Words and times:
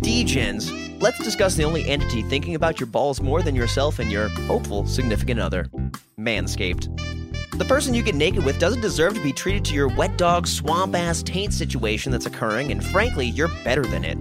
Degens, 0.00 0.98
let's 1.02 1.22
discuss 1.22 1.56
the 1.56 1.64
only 1.64 1.86
entity 1.86 2.22
thinking 2.22 2.54
about 2.54 2.80
your 2.80 2.86
balls 2.86 3.20
more 3.20 3.42
than 3.42 3.54
yourself 3.54 3.98
and 3.98 4.10
your 4.10 4.28
hopeful 4.28 4.86
significant 4.86 5.38
other 5.38 5.66
Manscaped. 6.18 6.88
The 7.58 7.66
person 7.66 7.92
you 7.92 8.02
get 8.02 8.14
naked 8.14 8.42
with 8.42 8.58
doesn't 8.58 8.80
deserve 8.80 9.12
to 9.12 9.22
be 9.22 9.32
treated 9.32 9.62
to 9.66 9.74
your 9.74 9.88
wet 9.88 10.16
dog, 10.16 10.46
swamp 10.46 10.94
ass 10.94 11.22
taint 11.22 11.52
situation 11.52 12.10
that's 12.10 12.24
occurring, 12.24 12.72
and 12.72 12.82
frankly, 12.82 13.26
you're 13.26 13.50
better 13.62 13.82
than 13.82 14.06
it. 14.06 14.16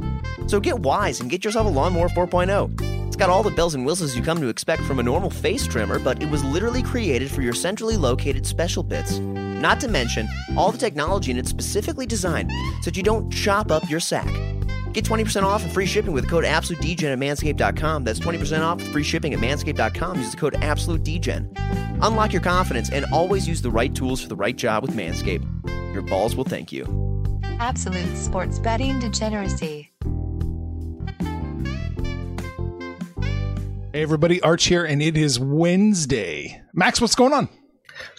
So 0.47 0.59
get 0.59 0.79
wise 0.79 1.21
and 1.21 1.29
get 1.29 1.45
yourself 1.45 1.65
a 1.65 1.69
Lawnmower 1.69 2.09
4.0. 2.09 3.07
It's 3.07 3.15
got 3.15 3.29
all 3.29 3.41
the 3.41 3.49
bells 3.49 3.73
and 3.73 3.85
whistles 3.85 4.17
you 4.17 4.21
come 4.21 4.41
to 4.41 4.49
expect 4.49 4.81
from 4.81 4.99
a 4.99 5.03
normal 5.03 5.29
face 5.29 5.65
trimmer, 5.65 5.97
but 5.97 6.21
it 6.21 6.29
was 6.29 6.43
literally 6.43 6.83
created 6.83 7.31
for 7.31 7.41
your 7.41 7.53
centrally 7.53 7.95
located 7.95 8.45
special 8.45 8.83
bits. 8.83 9.19
Not 9.19 9.79
to 9.79 9.87
mention, 9.87 10.27
all 10.57 10.73
the 10.73 10.77
technology 10.77 11.31
in 11.31 11.37
it 11.37 11.47
specifically 11.47 12.05
designed 12.05 12.51
so 12.81 12.91
that 12.91 12.97
you 12.97 13.03
don't 13.03 13.31
chop 13.31 13.71
up 13.71 13.89
your 13.89 14.01
sack. 14.01 14.27
Get 14.93 15.05
20% 15.05 15.43
off 15.43 15.63
and 15.63 15.71
free 15.71 15.85
shipping 15.85 16.13
with 16.13 16.25
the 16.25 16.29
code 16.29 16.45
AbsoluteDegen 16.45 17.13
at 17.13 17.19
manscaped.com. 17.19 18.03
That's 18.03 18.19
20% 18.19 18.61
off 18.61 18.81
free 18.81 19.03
shipping 19.03 19.33
at 19.33 19.39
manscaped.com. 19.39 20.17
Use 20.17 20.31
the 20.31 20.37
code 20.37 20.53
AbsoluteDegen. 20.53 21.99
Unlock 22.01 22.33
your 22.33 22.41
confidence 22.41 22.89
and 22.89 23.05
always 23.13 23.47
use 23.47 23.61
the 23.61 23.71
right 23.71 23.93
tools 23.93 24.21
for 24.21 24.27
the 24.27 24.35
right 24.35 24.55
job 24.55 24.83
with 24.83 24.91
Manscaped. 24.91 25.45
Your 25.93 26.01
balls 26.01 26.35
will 26.35 26.43
thank 26.43 26.71
you. 26.71 26.85
Absolute 27.59 28.17
sports 28.17 28.57
betting 28.57 28.99
degeneracy. 28.99 29.91
Hey 33.91 34.03
everybody, 34.03 34.39
Arch 34.41 34.65
here, 34.65 34.85
and 34.85 35.01
it 35.01 35.17
is 35.17 35.39
Wednesday. 35.39 36.61
Max, 36.73 37.01
what's 37.01 37.15
going 37.15 37.33
on? 37.33 37.49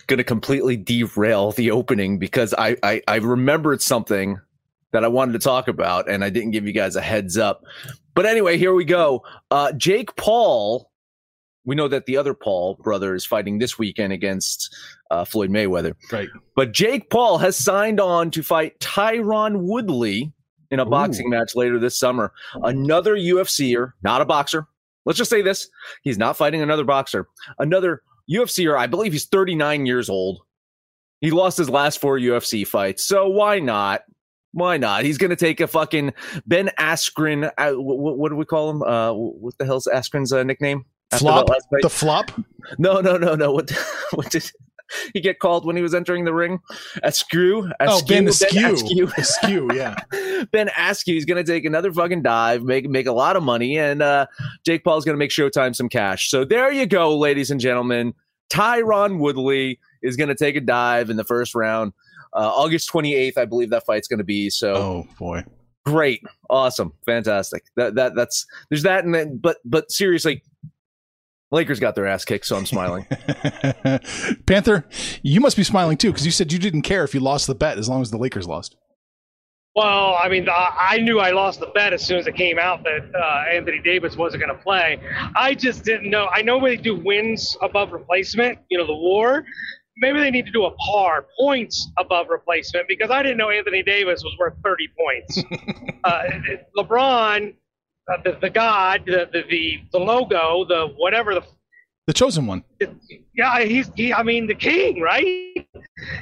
Going 0.09 0.19
to 0.19 0.25
completely 0.25 0.76
derail 0.76 1.53
the 1.53 1.70
opening 1.70 2.19
because 2.19 2.53
I, 2.59 2.76
I 2.82 3.00
I 3.06 3.16
remembered 3.16 3.80
something 3.80 4.41
that 4.92 5.04
I 5.04 5.08
wanted 5.08 5.32
to 5.32 5.38
talk 5.38 5.68
about, 5.68 6.10
and 6.10 6.24
I 6.24 6.30
didn't 6.30 6.50
give 6.50 6.66
you 6.66 6.72
guys 6.72 6.96
a 6.96 7.00
heads 7.00 7.38
up. 7.38 7.62
But 8.14 8.26
anyway, 8.26 8.58
here 8.58 8.74
we 8.74 8.84
go. 8.84 9.22
Uh, 9.50 9.72
Jake 9.72 10.14
Paul. 10.16 10.88
We 11.66 11.76
know 11.76 11.88
that 11.88 12.06
the 12.06 12.16
other 12.16 12.32
Paul 12.32 12.78
brother 12.82 13.14
is 13.14 13.26
fighting 13.26 13.58
this 13.58 13.78
weekend 13.78 14.14
against 14.14 14.74
uh, 15.10 15.26
Floyd 15.26 15.50
Mayweather. 15.50 15.94
Right. 16.10 16.28
But 16.56 16.72
Jake 16.72 17.10
Paul 17.10 17.36
has 17.36 17.54
signed 17.54 18.00
on 18.00 18.30
to 18.30 18.42
fight 18.42 18.80
Tyron 18.80 19.60
Woodley 19.66 20.32
in 20.70 20.80
a 20.80 20.86
Ooh. 20.86 20.90
boxing 20.90 21.28
match 21.28 21.54
later 21.54 21.78
this 21.78 21.98
summer. 21.98 22.32
Another 22.54 23.14
UFCer, 23.14 23.92
not 24.02 24.22
a 24.22 24.24
boxer. 24.24 24.66
Let's 25.04 25.18
just 25.18 25.30
say 25.30 25.42
this: 25.42 25.68
he's 26.02 26.18
not 26.18 26.36
fighting 26.36 26.62
another 26.62 26.84
boxer. 26.84 27.28
Another 27.58 28.02
UFCer. 28.30 28.76
I 28.76 28.86
believe 28.86 29.12
he's 29.12 29.26
39 29.26 29.86
years 29.86 30.08
old. 30.08 30.40
He 31.20 31.30
lost 31.30 31.58
his 31.58 31.68
last 31.68 32.00
four 32.00 32.18
UFC 32.18 32.66
fights, 32.66 33.04
so 33.04 33.28
why 33.28 33.58
not? 33.58 34.02
Why 34.52 34.76
not? 34.76 35.04
He's 35.04 35.18
going 35.18 35.30
to 35.30 35.36
take 35.36 35.60
a 35.60 35.66
fucking 35.66 36.12
Ben 36.46 36.70
Askren. 36.78 37.50
Uh, 37.56 37.72
what, 37.72 38.18
what 38.18 38.30
do 38.30 38.36
we 38.36 38.44
call 38.44 38.70
him? 38.70 38.82
Uh, 38.82 39.12
what 39.12 39.56
the 39.58 39.64
hell's 39.64 39.86
Askren's 39.86 40.32
uh, 40.32 40.42
nickname? 40.42 40.84
Flop? 41.12 41.46
that 41.46 41.52
last 41.52 41.68
fight? 41.70 41.82
The 41.82 41.90
flop? 41.90 42.30
No, 42.78 43.00
no, 43.00 43.16
no, 43.16 43.34
no. 43.34 43.52
What, 43.52 43.70
what 44.14 44.30
did 44.30 44.50
he 45.14 45.20
get 45.20 45.38
called 45.38 45.64
when 45.64 45.76
he 45.76 45.82
was 45.82 45.94
entering 45.94 46.24
the 46.24 46.34
ring? 46.34 46.60
Askew? 47.02 47.70
Oh, 47.80 48.02
Ben 48.06 48.28
Askew? 48.28 48.74
Askew. 48.74 49.04
Askew. 49.06 49.12
Askew, 49.16 49.70
yeah. 49.74 49.96
ben 50.52 50.70
Askew 50.76 51.16
is 51.16 51.24
going 51.24 51.44
to 51.44 51.52
take 51.52 51.64
another 51.64 51.92
fucking 51.92 52.22
dive, 52.22 52.62
make 52.62 52.88
make 52.88 53.06
a 53.06 53.12
lot 53.12 53.36
of 53.36 53.42
money, 53.42 53.78
and 53.78 54.02
uh, 54.02 54.26
Jake 54.64 54.84
Paul's 54.84 55.04
going 55.04 55.14
to 55.14 55.18
make 55.18 55.30
Showtime 55.30 55.74
some 55.74 55.88
cash. 55.88 56.30
So 56.30 56.44
there 56.44 56.72
you 56.72 56.86
go, 56.86 57.16
ladies 57.16 57.50
and 57.50 57.60
gentlemen. 57.60 58.14
Tyron 58.50 59.18
Woodley 59.18 59.78
is 60.02 60.16
going 60.16 60.28
to 60.28 60.34
take 60.34 60.56
a 60.56 60.60
dive 60.60 61.08
in 61.08 61.16
the 61.16 61.24
first 61.24 61.54
round. 61.54 61.92
Uh, 62.34 62.48
August 62.54 62.91
28th, 62.92 63.36
I 63.38 63.44
believe 63.44 63.70
that 63.70 63.84
fight's 63.86 64.08
going 64.08 64.18
to 64.18 64.24
be. 64.24 64.50
So 64.50 64.74
Oh 64.74 65.06
boy. 65.18 65.42
great, 65.84 66.22
awesome, 66.48 66.92
fantastic. 67.06 67.64
That 67.76 67.94
that 67.96 68.14
that's 68.14 68.46
there's 68.70 68.82
that, 68.84 69.04
and 69.04 69.14
then 69.14 69.38
but 69.38 69.58
but 69.64 69.91
seriously, 69.91 70.42
Lakers 71.50 71.80
got 71.80 71.94
their 71.96 72.06
ass 72.06 72.24
kicked, 72.24 72.46
so 72.46 72.56
I'm 72.56 72.66
smiling. 72.66 73.06
Panther, 74.46 74.86
you 75.22 75.41
must 75.41 75.56
be 75.56 75.64
smiling 75.64 75.96
too 75.96 76.10
because 76.10 76.24
you 76.24 76.32
said 76.32 76.52
you 76.52 76.58
didn't 76.58 76.82
care 76.82 77.02
if 77.04 77.14
you 77.14 77.20
lost 77.20 77.46
the 77.46 77.54
bet 77.54 77.78
as 77.78 77.88
long 77.88 78.02
as 78.02 78.10
the 78.10 78.18
Lakers 78.18 78.47
lost. 78.47 78.76
Well, 79.76 80.16
I 80.20 80.28
mean, 80.28 80.48
I 80.48 80.74
I 80.91 80.98
knew 80.98 81.20
I 81.20 81.30
lost 81.30 81.60
the 81.60 81.68
bet 81.68 81.92
as 81.92 82.04
soon 82.04 82.18
as 82.18 82.26
it 82.26 82.34
came 82.34 82.58
out 82.58 82.82
that 82.84 83.10
uh, 83.14 83.44
Anthony 83.53 83.78
Davis 83.80 84.16
wasn't 84.16 84.42
going 84.44 84.56
to 84.56 84.62
play. 84.62 85.00
I 85.36 85.54
just 85.54 85.84
didn't 85.84 86.10
know. 86.10 86.27
I 86.32 86.42
know 86.42 86.60
they 86.60 86.77
do 86.77 86.97
wins 86.97 87.56
above 87.62 87.92
replacement, 87.92 88.59
you 88.68 88.78
know, 88.78 88.86
the 88.86 88.94
war. 88.94 89.44
Maybe 90.00 90.18
they 90.18 90.30
need 90.30 90.47
to 90.47 90.52
do 90.52 90.64
a 90.64 90.70
par 90.72 91.26
points 91.38 91.91
above 91.98 92.28
replacement 92.30 92.88
because 92.88 93.10
I 93.10 93.22
didn't 93.22 93.36
know 93.36 93.50
Anthony 93.50 93.82
Davis 93.82 94.22
was 94.24 94.34
worth 94.38 94.54
30 94.64 94.88
points. 94.98 95.44
uh, 96.04 96.22
LeBron, 96.76 97.54
uh, 98.10 98.16
the, 98.24 98.38
the 98.41 98.50
god, 98.50 99.02
the, 99.06 99.28
the 99.32 99.80
the 99.92 99.98
logo, 99.98 100.64
the 100.64 100.94
whatever 100.97 101.34
the 101.34 101.42
The 102.06 102.14
chosen 102.14 102.47
one. 102.47 102.64
yeah, 103.34 103.60
he's 103.60 103.91
he. 103.94 104.12
I 104.12 104.22
mean, 104.22 104.47
the 104.47 104.54
king, 104.54 105.00
right? 105.00 105.68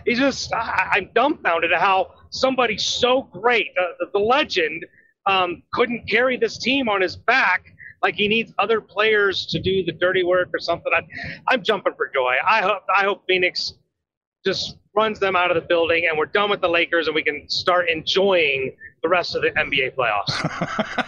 He's 0.04 0.18
just. 0.18 0.52
I, 0.52 0.88
I'm 0.92 1.10
dumbfounded 1.14 1.72
at 1.72 1.80
how 1.80 2.12
somebody 2.30 2.76
so 2.78 3.22
great, 3.22 3.68
uh, 3.80 3.92
the, 4.00 4.06
the 4.12 4.18
legend, 4.18 4.84
um, 5.26 5.62
couldn't 5.72 6.08
carry 6.10 6.36
this 6.36 6.58
team 6.58 6.88
on 6.88 7.00
his 7.00 7.16
back. 7.16 7.64
Like 8.02 8.14
he 8.14 8.28
needs 8.28 8.52
other 8.58 8.80
players 8.80 9.46
to 9.46 9.58
do 9.60 9.84
the 9.84 9.92
dirty 9.92 10.22
work 10.24 10.50
or 10.54 10.58
something. 10.60 10.92
I, 10.94 11.02
I'm 11.48 11.62
jumping 11.62 11.94
for 11.96 12.08
joy. 12.14 12.34
I 12.48 12.60
hope. 12.62 12.82
I 12.94 13.04
hope 13.04 13.24
Phoenix 13.26 13.74
just 14.46 14.76
runs 14.94 15.18
them 15.18 15.34
out 15.36 15.50
of 15.50 15.56
the 15.56 15.66
building, 15.68 16.06
and 16.08 16.16
we're 16.18 16.26
done 16.26 16.48
with 16.50 16.60
the 16.60 16.68
Lakers, 16.68 17.06
and 17.08 17.14
we 17.14 17.22
can 17.22 17.48
start 17.48 17.88
enjoying 17.88 18.74
the 19.02 19.08
rest 19.08 19.34
of 19.34 19.42
the 19.42 19.50
NBA 19.50 19.94
playoffs. 19.96 21.06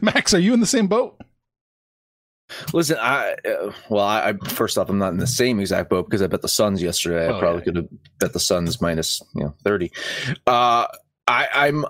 Max, 0.02 0.32
are 0.34 0.38
you 0.38 0.54
in 0.54 0.60
the 0.60 0.66
same 0.66 0.86
boat? 0.86 1.20
Listen, 2.72 2.96
I 3.00 3.36
uh, 3.48 3.72
well, 3.88 4.04
I, 4.04 4.30
I 4.30 4.48
first 4.48 4.76
off, 4.76 4.88
I'm 4.88 4.98
not 4.98 5.12
in 5.12 5.18
the 5.18 5.26
same 5.26 5.60
exact 5.60 5.88
boat 5.88 6.06
because 6.06 6.20
I 6.22 6.26
bet 6.26 6.42
the 6.42 6.48
Suns 6.48 6.82
yesterday. 6.82 7.26
I 7.26 7.36
Oh, 7.36 7.38
probably 7.38 7.60
yeah. 7.60 7.64
could 7.64 7.76
have 7.76 7.88
bet 8.18 8.32
the 8.32 8.40
Suns 8.40 8.80
minus 8.80 9.22
you 9.34 9.44
know 9.44 9.54
thirty. 9.62 9.92
Uh, 10.46 10.86
I, 11.28 11.46
I'm. 11.54 11.84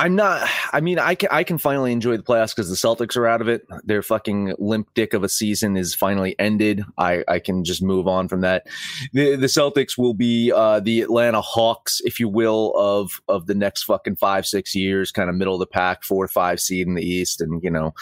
I'm 0.00 0.16
not. 0.16 0.48
I 0.72 0.80
mean, 0.80 0.98
I 0.98 1.14
can. 1.14 1.28
I 1.30 1.44
can 1.44 1.58
finally 1.58 1.92
enjoy 1.92 2.16
the 2.16 2.22
playoffs 2.22 2.56
because 2.56 2.70
the 2.70 2.74
Celtics 2.74 3.18
are 3.18 3.26
out 3.26 3.42
of 3.42 3.48
it. 3.48 3.66
Their 3.84 4.00
fucking 4.02 4.54
limp 4.58 4.88
dick 4.94 5.12
of 5.12 5.22
a 5.22 5.28
season 5.28 5.76
is 5.76 5.94
finally 5.94 6.34
ended. 6.38 6.82
I, 6.96 7.22
I 7.28 7.38
can 7.38 7.64
just 7.64 7.82
move 7.82 8.08
on 8.08 8.26
from 8.26 8.40
that. 8.40 8.66
The 9.12 9.36
the 9.36 9.46
Celtics 9.46 9.98
will 9.98 10.14
be 10.14 10.52
uh, 10.52 10.80
the 10.80 11.02
Atlanta 11.02 11.42
Hawks, 11.42 12.00
if 12.04 12.18
you 12.18 12.30
will, 12.30 12.72
of 12.76 13.20
of 13.28 13.46
the 13.46 13.54
next 13.54 13.82
fucking 13.82 14.16
five 14.16 14.46
six 14.46 14.74
years, 14.74 15.12
kind 15.12 15.28
of 15.28 15.36
middle 15.36 15.54
of 15.54 15.60
the 15.60 15.66
pack, 15.66 16.02
four 16.02 16.26
five 16.28 16.60
seed 16.60 16.86
in 16.86 16.94
the 16.94 17.04
East, 17.04 17.42
and 17.42 17.62
you 17.62 17.70
know, 17.70 17.92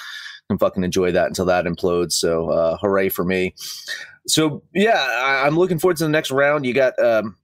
can 0.49 0.59
fucking 0.59 0.85
enjoy 0.85 1.11
that 1.11 1.27
until 1.27 1.47
that 1.47 1.65
implodes. 1.65 2.13
So, 2.13 2.49
uh, 2.51 2.77
hooray 2.79 3.09
for 3.09 3.25
me. 3.25 3.55
So, 4.29 4.63
yeah, 4.73 5.05
I, 5.21 5.47
I'm 5.47 5.59
looking 5.59 5.79
forward 5.79 5.97
to 5.97 6.05
the 6.05 6.11
next 6.11 6.31
round. 6.31 6.65
You 6.65 6.75
got 6.75 6.99
um, 7.03 7.37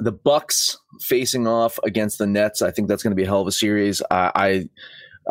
the 0.00 0.12
Bucks 0.12 0.78
facing 1.00 1.46
off 1.46 1.78
against 1.84 2.18
the 2.18 2.26
Nets. 2.26 2.62
I 2.62 2.70
think 2.70 2.88
that's 2.88 3.02
going 3.02 3.12
to 3.12 3.16
be 3.16 3.24
a 3.24 3.26
hell 3.26 3.42
of 3.42 3.46
a 3.46 3.52
series. 3.52 4.02
I, 4.10 4.32
I 4.34 4.68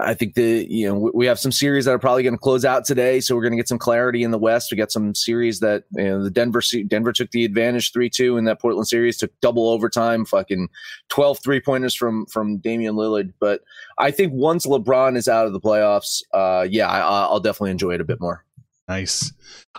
I 0.01 0.13
think 0.13 0.35
the 0.35 0.65
you 0.69 0.87
know 0.87 1.11
we- 1.13 1.25
have 1.25 1.39
some 1.39 1.51
series 1.51 1.85
that 1.85 1.91
are 1.91 1.99
probably 1.99 2.23
going 2.23 2.35
to 2.35 2.39
close 2.39 2.63
out 2.63 2.85
today, 2.85 3.19
so 3.19 3.35
we're 3.35 3.41
going 3.41 3.53
to 3.53 3.57
get 3.57 3.67
some 3.67 3.79
clarity 3.79 4.23
in 4.23 4.31
the 4.31 4.37
West. 4.37 4.71
We 4.71 4.77
got 4.77 4.91
some 4.91 5.15
series 5.15 5.59
that 5.59 5.83
you 5.95 6.05
know 6.05 6.23
the 6.23 6.29
Denver 6.29 6.61
Denver 6.87 7.11
took 7.11 7.31
the 7.31 7.43
advantage 7.43 7.91
three 7.91 8.09
two 8.09 8.37
in 8.37 8.45
that 8.45 8.61
Portland 8.61 8.87
series, 8.87 9.17
took 9.17 9.31
double 9.41 9.69
overtime, 9.69 10.25
fucking 10.25 10.69
12 11.09 11.39
three 11.43 11.59
pointers 11.59 11.95
from 11.95 12.25
from 12.27 12.57
Damian 12.57 12.95
Lillard. 12.95 13.33
But 13.39 13.61
I 13.97 14.11
think 14.11 14.31
once 14.33 14.65
LeBron 14.65 15.17
is 15.17 15.27
out 15.27 15.47
of 15.47 15.53
the 15.53 15.59
playoffs, 15.59 16.21
uh, 16.33 16.67
yeah, 16.69 16.87
I, 16.87 16.99
I'll 16.99 17.39
definitely 17.39 17.71
enjoy 17.71 17.95
it 17.95 18.01
a 18.01 18.05
bit 18.05 18.21
more. 18.21 18.45
Nice. 18.87 19.31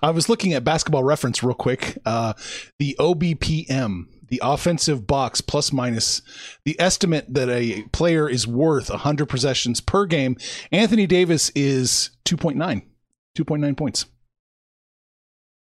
I 0.03 0.11
was 0.11 0.29
looking 0.29 0.55
at 0.55 0.63
basketball 0.63 1.03
reference 1.03 1.43
real 1.43 1.55
quick. 1.55 1.99
Uh, 2.07 2.35
the 2.79 2.97
OBPM, 3.01 4.05
the 4.31 4.41
offensive 4.43 5.07
box 5.07 5.41
plus 5.41 5.73
minus, 5.73 6.23
the 6.65 6.79
estimate 6.81 7.27
that 7.35 7.49
a 7.49 7.83
player 7.93 8.29
is 8.29 8.47
worth 8.47 8.89
100 8.89 9.27
possessions 9.27 9.81
per 9.81 10.07
game. 10.07 10.37
Anthony 10.73 11.07
Davis 11.07 11.51
is 11.55 12.11
2.9, 12.25 12.83
2.9 13.37 13.77
points. 13.77 14.07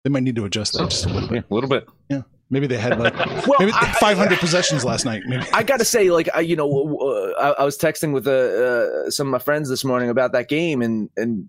They 0.03 0.09
might 0.09 0.23
need 0.23 0.35
to 0.37 0.45
adjust 0.45 0.73
that 0.73 0.89
just 0.89 1.05
a 1.05 1.09
little 1.09 1.29
bit. 1.29 1.35
Yeah, 1.35 1.41
a 1.49 1.53
little 1.53 1.69
bit. 1.69 1.87
Yeah. 2.09 2.21
Maybe 2.49 2.67
they 2.67 2.77
had 2.77 2.99
like 2.99 3.15
Well, 3.47 3.55
maybe 3.59 3.71
I- 3.73 3.93
500 3.99 4.39
possessions 4.39 4.83
last 4.83 5.05
night. 5.05 5.21
Maybe. 5.25 5.45
I 5.53 5.63
got 5.63 5.77
to 5.77 5.85
say, 5.85 6.09
like, 6.11 6.27
I, 6.33 6.41
you 6.41 6.55
know, 6.55 6.97
uh, 6.99 7.39
I, 7.41 7.61
I 7.61 7.63
was 7.65 7.77
texting 7.77 8.13
with 8.13 8.27
uh, 8.27 8.31
uh, 8.31 9.09
some 9.09 9.27
of 9.27 9.31
my 9.31 9.39
friends 9.39 9.69
this 9.69 9.85
morning 9.85 10.09
about 10.09 10.33
that 10.33 10.49
game, 10.49 10.81
and 10.81 11.09
and 11.15 11.47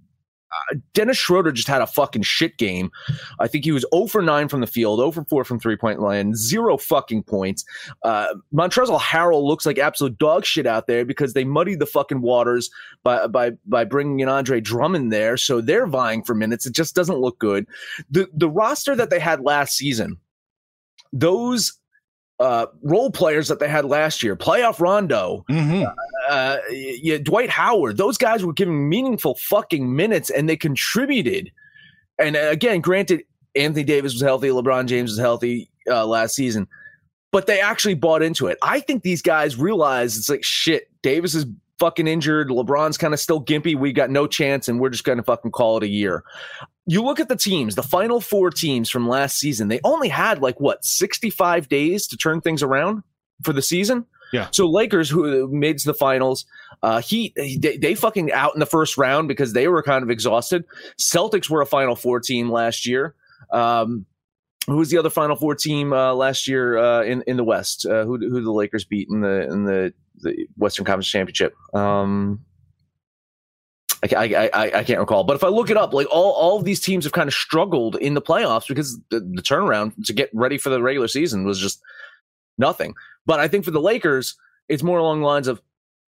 Dennis 0.94 1.16
Schroeder 1.16 1.52
just 1.52 1.69
had 1.69 1.82
a 1.82 1.87
fucking 1.87 2.22
shit 2.22 2.56
game. 2.58 2.90
I 3.38 3.49
think 3.49 3.64
he 3.64 3.72
was 3.72 3.87
0 3.94 4.06
for 4.06 4.22
9 4.22 4.49
from 4.49 4.60
the 4.60 4.66
field, 4.66 4.99
0 5.00 5.10
for 5.12 5.25
4 5.25 5.44
from 5.44 5.58
three 5.58 5.76
point 5.76 6.00
line, 6.00 6.34
zero 6.34 6.76
fucking 6.76 7.25
points. 7.25 7.64
Uh, 8.02 8.34
Montrezl 8.54 8.99
Harrell 9.00 9.43
looks 9.43 9.66
like 9.66 9.78
absolute 9.78 10.19
dog 10.19 10.44
shit 10.44 10.66
out 10.66 10.87
there 10.87 11.04
because 11.04 11.32
they 11.32 11.44
muddied 11.44 11.78
the 11.78 11.87
fucking 11.87 12.20
waters 12.20 12.70
by 13.02 13.26
by 13.26 13.52
by 13.66 13.84
bringing 13.84 14.20
in 14.20 14.28
Andre 14.28 14.60
Drummond 14.60 15.12
there, 15.12 15.37
so 15.37 15.60
they're 15.60 15.87
vying 15.87 16.22
for 16.22 16.34
minutes. 16.34 16.66
It 16.66 16.75
just 16.75 16.94
doesn't 16.94 17.19
look 17.19 17.38
good. 17.38 17.66
The 18.10 18.28
the 18.32 18.48
roster 18.48 18.94
that 18.96 19.10
they 19.10 19.20
had 19.20 19.40
last 19.40 19.76
season, 19.76 20.19
those 21.12 21.72
uh, 22.42 22.66
role 22.82 23.10
players 23.10 23.48
that 23.48 23.60
they 23.60 23.68
had 23.68 23.84
last 23.84 24.22
year, 24.22 24.34
playoff 24.36 24.80
Rondo, 24.80 25.44
Mhm. 25.50 25.92
uh, 26.28 26.56
yeah, 26.70 27.18
Dwight 27.18 27.48
Howard, 27.50 27.96
those 27.96 28.18
guys 28.18 28.44
were 28.44 28.52
giving 28.52 28.88
meaningful 28.88 29.36
fucking 29.36 29.94
minutes 29.94 30.28
and 30.30 30.48
they 30.48 30.56
contributed. 30.56 31.50
And 32.18 32.36
uh, 32.36 32.48
again, 32.50 32.80
granted, 32.80 33.22
Anthony 33.54 33.84
Davis 33.84 34.12
was 34.14 34.22
healthy, 34.22 34.48
LeBron 34.48 34.86
James 34.86 35.10
was 35.12 35.18
healthy 35.18 35.70
uh, 35.88 36.04
last 36.06 36.34
season, 36.34 36.66
but 37.30 37.46
they 37.46 37.60
actually 37.60 37.94
bought 37.94 38.22
into 38.22 38.46
it. 38.48 38.58
I 38.62 38.80
think 38.80 39.02
these 39.02 39.22
guys 39.22 39.56
realize 39.56 40.16
it's 40.16 40.28
like 40.28 40.44
shit. 40.44 40.88
Davis 41.02 41.34
is 41.34 41.46
fucking 41.78 42.06
injured. 42.06 42.48
LeBron's 42.48 42.96
kind 42.96 43.12
of 43.14 43.20
still 43.20 43.42
gimpy. 43.44 43.76
We 43.76 43.92
got 43.92 44.08
no 44.10 44.26
chance, 44.26 44.68
and 44.68 44.78
we're 44.80 44.90
just 44.90 45.04
going 45.04 45.18
to 45.18 45.24
fucking 45.24 45.50
call 45.50 45.76
it 45.78 45.82
a 45.82 45.88
year. 45.88 46.22
You 46.87 47.02
look 47.02 47.20
at 47.20 47.29
the 47.29 47.37
teams, 47.37 47.75
the 47.75 47.82
final 47.82 48.20
four 48.20 48.50
teams 48.50 48.90
from 48.90 49.08
last 49.08 49.38
season, 49.38 49.69
they 49.69 49.81
only 49.84 50.08
had 50.08 50.43
like 50.43 50.58
what, 50.61 50.84
65 50.84 51.69
days 51.69 52.06
to 52.08 52.17
turn 52.17 52.40
things 52.40 52.62
around 52.62 53.02
for 53.43 53.52
the 53.52 53.62
season? 53.62 54.06
Yeah. 54.32 54.49
So 54.50 54.69
Lakers, 54.69 55.11
who 55.11 55.46
made 55.49 55.79
the 55.81 55.94
finals, 55.94 56.46
uh, 56.82 57.00
Heat, 57.00 57.34
they, 57.37 57.76
they 57.76 57.94
fucking 57.94 58.32
out 58.32 58.55
in 58.55 58.61
the 58.61 58.67
first 58.67 58.96
round 58.96 59.29
because 59.29 59.52
they 59.52 59.69
were 59.69 59.82
kind 59.82 60.02
of 60.02 60.11
exhausted. 60.11 60.64
Celtics 60.99 61.49
were 61.49 61.61
a 61.61 61.67
Final 61.67 61.94
Four 61.94 62.19
team 62.19 62.50
last 62.50 62.87
year. 62.87 63.14
Um, 63.52 64.06
who 64.67 64.76
was 64.76 64.90
the 64.90 64.99
other 64.99 65.11
Final 65.11 65.37
Four 65.37 65.55
team 65.55 65.93
uh, 65.93 66.14
last 66.14 66.49
year 66.49 66.79
uh, 66.79 67.02
in 67.02 67.23
in 67.26 67.37
the 67.37 67.44
West? 67.44 67.84
Uh, 67.84 68.05
who 68.05 68.17
who 68.19 68.43
the 68.43 68.52
Lakers 68.52 68.84
beat 68.84 69.08
in 69.11 69.20
the 69.20 69.43
in 69.50 69.64
the, 69.64 69.93
the 70.20 70.46
Western 70.56 70.84
Conference 70.84 71.08
Championship? 71.08 71.55
Um, 71.75 72.44
I, 74.04 74.50
I, 74.52 74.78
I, 74.78 74.84
can't 74.84 74.99
recall, 74.99 75.22
but 75.22 75.37
if 75.37 75.44
I 75.44 75.49
look 75.49 75.70
it 75.70 75.76
up, 75.76 75.94
like 75.94 76.08
all, 76.10 76.32
all 76.32 76.58
of 76.58 76.64
these 76.64 76.81
teams 76.81 77.04
have 77.04 77.12
kind 77.12 77.28
of 77.28 77.34
struggled 77.34 77.94
in 77.96 78.14
the 78.14 78.22
playoffs 78.22 78.66
because 78.66 78.99
the, 79.10 79.20
the 79.20 79.43
turnaround 79.43 79.93
to 80.06 80.12
get 80.12 80.28
ready 80.32 80.58
for 80.58 80.70
the 80.70 80.82
regular 80.82 81.06
season 81.06 81.44
was 81.44 81.60
just 81.60 81.81
nothing. 82.58 82.94
But 83.26 83.38
I 83.38 83.46
think 83.46 83.64
for 83.64 83.70
the 83.70 83.81
Lakers, 83.81 84.34
it's 84.69 84.82
more 84.82 84.99
along 84.99 85.20
the 85.20 85.26
lines 85.26 85.46
of 85.46 85.62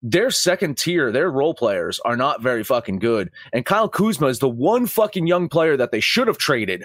their 0.02 0.30
second 0.30 0.76
tier, 0.76 1.10
their 1.10 1.30
role 1.30 1.54
players 1.54 1.98
are 2.00 2.16
not 2.16 2.42
very 2.42 2.62
fucking 2.62 2.98
good. 2.98 3.30
And 3.52 3.64
Kyle 3.64 3.88
Kuzma 3.88 4.26
is 4.28 4.38
the 4.38 4.48
one 4.48 4.86
fucking 4.86 5.26
young 5.26 5.48
player 5.48 5.76
that 5.76 5.92
they 5.92 6.00
should 6.00 6.26
have 6.26 6.38
traded, 6.38 6.84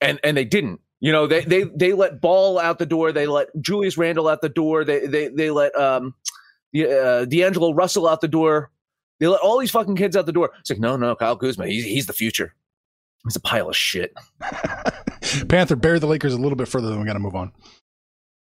and 0.00 0.18
and 0.22 0.36
they 0.36 0.44
didn't. 0.44 0.80
You 0.98 1.12
know, 1.12 1.26
they 1.26 1.42
they 1.44 1.64
they 1.64 1.92
let 1.92 2.20
Ball 2.20 2.58
out 2.58 2.78
the 2.78 2.86
door, 2.86 3.12
they 3.12 3.26
let 3.26 3.48
Julius 3.60 3.96
Randle 3.96 4.28
out 4.28 4.40
the 4.40 4.48
door, 4.48 4.84
they 4.84 5.06
they 5.06 5.28
they 5.28 5.50
let 5.50 5.74
um 5.76 6.14
uh, 6.74 7.24
D'Angelo 7.26 7.72
Russell 7.72 8.08
out 8.08 8.20
the 8.20 8.28
door. 8.28 8.70
They 9.18 9.26
let 9.26 9.40
all 9.40 9.58
these 9.58 9.70
fucking 9.70 9.96
kids 9.96 10.16
out 10.16 10.26
the 10.26 10.32
door. 10.32 10.50
It's 10.60 10.70
like, 10.70 10.78
no, 10.78 10.96
no, 10.96 11.14
Kyle 11.14 11.36
Kuzma, 11.36 11.66
he's, 11.66 11.84
he's 11.84 12.06
the 12.06 12.12
future. 12.12 12.54
He's 13.24 13.36
a 13.36 13.40
pile 13.40 13.68
of 13.68 13.76
shit. 13.76 14.14
Panther 15.48 15.76
bury 15.76 15.98
the 15.98 16.06
Lakers 16.06 16.34
a 16.34 16.38
little 16.38 16.56
bit 16.56 16.68
further, 16.68 16.88
than 16.88 17.00
we 17.00 17.06
got 17.06 17.14
to 17.14 17.18
move 17.18 17.34
on. 17.34 17.52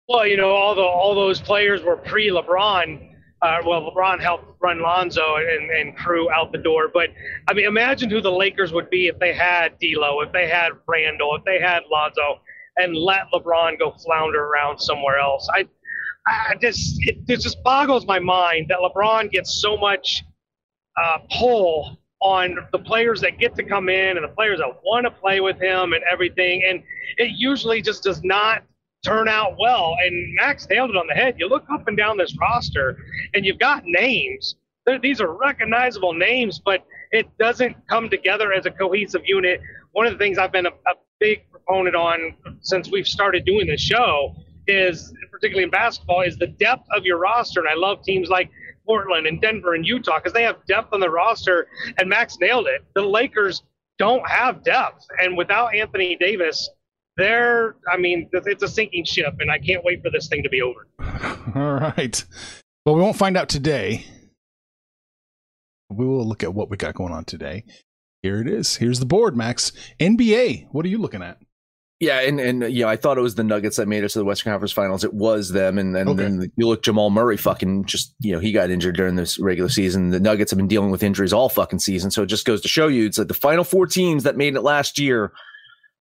Well, 0.08 0.26
you 0.26 0.36
know, 0.36 0.50
all 0.50 0.74
the 0.74 0.82
all 0.82 1.14
those 1.14 1.40
players 1.40 1.82
were 1.82 1.96
pre-LeBron. 1.96 3.10
Uh, 3.40 3.58
well, 3.66 3.90
LeBron 3.90 4.20
helped 4.20 4.46
run 4.60 4.80
Lonzo 4.80 5.36
and, 5.36 5.70
and 5.70 5.96
crew 5.96 6.30
out 6.30 6.50
the 6.50 6.58
door. 6.58 6.90
But 6.92 7.10
I 7.48 7.54
mean, 7.54 7.66
imagine 7.66 8.10
who 8.10 8.20
the 8.20 8.32
Lakers 8.32 8.72
would 8.72 8.90
be 8.90 9.06
if 9.06 9.18
they 9.18 9.32
had 9.32 9.78
D'Lo, 9.78 10.20
if 10.22 10.32
they 10.32 10.48
had 10.48 10.72
Randle, 10.86 11.36
if 11.36 11.44
they 11.44 11.60
had 11.60 11.82
Lonzo, 11.90 12.40
and 12.76 12.96
let 12.96 13.26
LeBron 13.32 13.78
go 13.78 13.92
flounder 13.92 14.44
around 14.44 14.78
somewhere 14.78 15.18
else. 15.18 15.48
I, 15.54 15.68
I 16.26 16.54
just 16.60 16.96
it, 17.06 17.18
it 17.28 17.40
just 17.40 17.62
boggles 17.62 18.06
my 18.06 18.18
mind 18.18 18.66
that 18.68 18.78
LeBron 18.78 19.30
gets 19.30 19.60
so 19.60 19.76
much 19.76 20.22
uh, 20.96 21.18
pull 21.30 21.98
on 22.20 22.56
the 22.72 22.78
players 22.78 23.20
that 23.20 23.38
get 23.38 23.54
to 23.54 23.62
come 23.62 23.88
in 23.88 24.16
and 24.16 24.24
the 24.24 24.34
players 24.34 24.58
that 24.58 24.68
want 24.82 25.04
to 25.04 25.10
play 25.10 25.40
with 25.40 25.60
him 25.60 25.92
and 25.92 26.02
everything, 26.10 26.62
and 26.66 26.82
it 27.18 27.32
usually 27.36 27.82
just 27.82 28.02
does 28.02 28.22
not 28.24 28.62
turn 29.04 29.28
out 29.28 29.56
well. 29.58 29.94
And 30.02 30.34
Max 30.36 30.66
nailed 30.68 30.90
it 30.90 30.96
on 30.96 31.06
the 31.06 31.14
head. 31.14 31.34
You 31.38 31.48
look 31.48 31.66
up 31.70 31.86
and 31.86 31.96
down 31.96 32.16
this 32.16 32.34
roster, 32.40 32.96
and 33.34 33.44
you've 33.44 33.58
got 33.58 33.82
names. 33.84 34.56
They're, 34.86 34.98
these 34.98 35.20
are 35.20 35.32
recognizable 35.34 36.14
names, 36.14 36.60
but 36.64 36.86
it 37.10 37.26
doesn't 37.38 37.76
come 37.88 38.08
together 38.08 38.52
as 38.52 38.66
a 38.66 38.70
cohesive 38.70 39.22
unit. 39.26 39.60
One 39.92 40.06
of 40.06 40.12
the 40.12 40.18
things 40.18 40.38
I've 40.38 40.52
been 40.52 40.66
a, 40.66 40.70
a 40.70 40.94
big 41.20 41.48
proponent 41.50 41.94
on 41.94 42.34
since 42.60 42.90
we've 42.90 43.06
started 43.06 43.44
doing 43.44 43.66
this 43.66 43.80
show 43.80 44.34
is, 44.66 45.12
particularly 45.30 45.64
in 45.64 45.70
basketball, 45.70 46.22
is 46.22 46.36
the 46.38 46.46
depth 46.46 46.86
of 46.96 47.04
your 47.04 47.18
roster. 47.18 47.60
And 47.60 47.68
I 47.68 47.74
love 47.74 48.02
teams 48.02 48.30
like 48.30 48.50
Portland 48.86 49.26
and 49.26 49.40
Denver 49.40 49.74
and 49.74 49.86
Utah 49.86 50.18
because 50.18 50.32
they 50.32 50.42
have 50.42 50.64
depth 50.66 50.92
on 50.92 51.00
the 51.00 51.10
roster. 51.10 51.66
And 51.98 52.08
Max 52.08 52.38
nailed 52.40 52.66
it. 52.66 52.84
The 52.94 53.02
Lakers 53.02 53.62
don't 53.98 54.28
have 54.28 54.64
depth, 54.64 55.06
and 55.20 55.36
without 55.36 55.74
Anthony 55.74 56.16
Davis, 56.16 56.68
they're 57.16 57.76
I 57.90 57.96
mean 57.96 58.28
it's 58.32 58.62
a 58.62 58.68
sinking 58.68 59.04
ship, 59.04 59.34
and 59.40 59.50
I 59.50 59.58
can't 59.58 59.84
wait 59.84 60.02
for 60.02 60.10
this 60.10 60.28
thing 60.28 60.42
to 60.42 60.48
be 60.48 60.62
over. 60.62 60.86
All 61.54 61.74
right. 61.74 62.24
Well, 62.84 62.96
we 62.96 63.00
won't 63.00 63.16
find 63.16 63.36
out 63.36 63.48
today. 63.48 64.04
We 65.90 66.06
will 66.06 66.26
look 66.26 66.42
at 66.42 66.54
what 66.54 66.70
we 66.70 66.76
got 66.76 66.94
going 66.94 67.12
on 67.12 67.24
today. 67.24 67.64
Here 68.22 68.40
it 68.40 68.48
is. 68.48 68.76
Here's 68.76 69.00
the 69.00 69.06
board, 69.06 69.36
Max. 69.36 69.70
NBA. 70.00 70.68
What 70.72 70.84
are 70.84 70.88
you 70.88 70.98
looking 70.98 71.22
at? 71.22 71.38
Yeah, 72.00 72.20
and 72.20 72.40
and 72.40 72.62
you 72.74 72.82
know, 72.82 72.88
I 72.88 72.96
thought 72.96 73.18
it 73.18 73.22
was 73.22 73.36
the 73.36 73.44
Nuggets 73.44 73.76
that 73.76 73.86
made 73.86 74.02
it 74.04 74.08
to 74.10 74.18
the 74.18 74.24
Western 74.24 74.52
Conference 74.52 74.72
Finals. 74.72 75.04
It 75.04 75.14
was 75.14 75.50
them, 75.50 75.78
and 75.78 75.94
then, 75.94 76.08
Okay. 76.08 76.22
then 76.24 76.50
you 76.56 76.66
look 76.66 76.82
Jamal 76.82 77.08
Murray, 77.10 77.36
fucking 77.36 77.84
just 77.84 78.14
you 78.20 78.32
know, 78.32 78.40
he 78.40 78.50
got 78.52 78.68
injured 78.70 78.96
during 78.96 79.14
this 79.14 79.38
regular 79.38 79.70
season. 79.70 80.10
The 80.10 80.18
Nuggets 80.20 80.50
have 80.50 80.58
been 80.58 80.68
dealing 80.68 80.90
with 80.90 81.02
injuries 81.02 81.32
all 81.32 81.48
fucking 81.48 81.78
season, 81.78 82.10
so 82.10 82.22
it 82.22 82.26
just 82.26 82.44
goes 82.46 82.60
to 82.62 82.68
show 82.68 82.88
you, 82.88 83.06
it's 83.06 83.16
like 83.18 83.28
the 83.28 83.34
final 83.34 83.62
four 83.64 83.86
teams 83.86 84.24
that 84.24 84.36
made 84.36 84.54
it 84.56 84.62
last 84.62 84.98
year. 84.98 85.32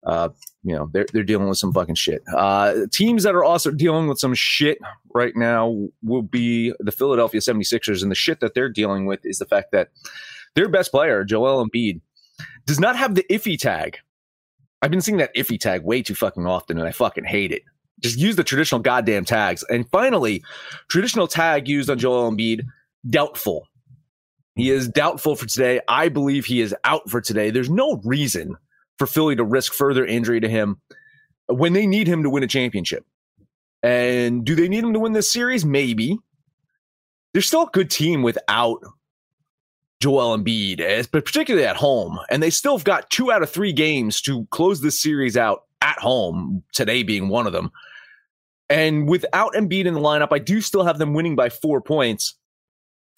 Uh, 0.06 0.30
you 0.64 0.76
know, 0.76 0.90
they're 0.94 1.08
they're 1.12 1.24
dealing 1.24 1.50
with 1.50 1.58
some 1.58 1.74
fucking 1.74 1.96
shit. 1.96 2.22
Uh, 2.34 2.86
teams 2.94 3.24
that 3.24 3.34
are 3.36 3.44
also 3.44 3.72
dealing 3.72 4.08
with 4.08 4.20
some 4.20 4.34
shit 4.36 4.78
right 5.16 5.36
now 5.36 5.76
will 6.04 6.22
be 6.22 6.72
the 6.80 6.92
Philadelphia 6.92 7.42
76ers, 7.42 8.04
and 8.04 8.12
the 8.12 8.16
shit 8.16 8.40
that 8.42 8.54
they're 8.54 8.70
dealing 8.70 9.06
with 9.08 9.20
is 9.26 9.40
the 9.40 9.46
fact 9.46 9.72
that 9.72 9.90
their 10.56 10.70
best 10.70 10.92
player, 10.92 11.24
Joel 11.26 11.66
Embiid, 11.68 12.00
does 12.66 12.80
not 12.80 12.96
have 12.96 13.16
the 13.16 13.24
iffy 13.30 13.58
tag. 13.58 13.98
I've 14.82 14.92
been 14.92 15.02
seeing 15.02 15.18
that 15.18 15.36
iffy 15.36 15.60
tag 15.60 15.84
way 15.84 16.02
too 16.02 16.16
fucking 16.16 16.46
often, 16.46 16.78
and 16.78 16.88
I 16.88 16.92
fucking 16.92 17.26
hate 17.26 17.52
it. 17.52 17.64
Just 18.00 18.18
use 18.18 18.36
the 18.36 18.44
traditional 18.44 18.80
goddamn 18.80 19.26
tags. 19.26 19.64
And 19.70 19.90
finally, 19.90 20.44
traditional 20.88 21.28
tag 21.28 21.68
used 21.68 21.90
on 21.90 22.00
Joel 22.00 22.32
Embiid, 22.32 22.64
doubtful. 23.10 23.68
He 24.56 24.72
is 24.72 24.88
doubtful 24.88 25.36
for 25.36 25.46
today. 25.46 25.82
I 25.88 26.10
believe 26.10 26.46
he 26.46 26.62
is 26.62 26.76
out 26.84 27.10
for 27.10 27.22
today. 27.22 27.50
There's 27.50 27.70
no 27.70 28.02
reason 28.04 28.56
for 28.98 29.08
Philly 29.08 29.36
to 29.36 29.44
risk 29.44 29.74
further 29.74 30.06
injury 30.06 30.40
to 30.40 30.50
him 30.50 30.82
when 31.48 31.74
they 31.74 31.88
need 31.88 32.08
him 32.08 32.24
to 32.24 32.30
win 32.30 32.44
a 32.44 32.48
championship. 32.48 33.06
And 33.82 34.46
do 34.46 34.56
they 34.56 34.68
need 34.68 34.84
him 34.84 34.94
to 34.94 35.00
win 35.00 35.14
this 35.14 35.32
series? 35.32 35.66
Maybe. 35.66 36.18
They're 37.34 37.42
still 37.42 37.64
a 37.64 37.72
good 37.72 37.90
team 37.90 38.24
without 38.24 38.84
Joel 40.02 40.38
Embiid, 40.38 41.10
but 41.12 41.26
particularly 41.26 41.68
at 41.68 41.76
home. 41.76 42.20
And 42.30 42.42
they 42.42 42.50
still 42.50 42.78
have 42.78 42.86
got 42.86 43.10
two 43.10 43.32
out 43.32 43.44
of 43.44 43.50
three 43.50 43.74
games 43.74 44.22
to 44.22 44.46
close 44.52 44.82
this 44.82 45.02
series 45.02 45.36
out 45.36 45.64
at 45.82 46.00
home, 46.00 46.64
today 46.74 47.04
being 47.04 47.30
one 47.30 47.48
of 47.48 47.54
them. 47.54 47.72
And 48.70 49.10
without 49.10 49.54
Embiid 49.54 49.86
in 49.86 49.94
the 49.94 50.00
lineup, 50.00 50.30
I 50.32 50.40
do 50.40 50.62
still 50.62 50.84
have 50.84 51.00
them 51.00 51.14
winning 51.14 51.36
by 51.36 51.50
four 51.50 51.82
points. 51.82 52.36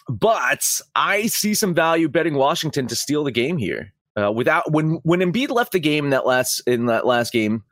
But 0.08 0.64
I 0.96 1.28
see 1.28 1.54
some 1.54 1.74
value 1.74 2.10
betting 2.10 2.36
Washington 2.36 2.88
to 2.88 2.96
steal 2.96 3.24
the 3.24 3.32
game 3.32 3.58
here. 3.58 3.94
Uh, 4.20 4.32
without 4.32 4.72
when 4.72 5.00
when 5.04 5.20
Embiid 5.20 5.50
left 5.50 5.72
the 5.72 5.80
game 5.80 6.06
in 6.06 6.12
that 6.12 6.26
last 6.26 6.62
in 6.68 6.88
that 6.88 7.06
last 7.06 7.32
game, 7.32 7.64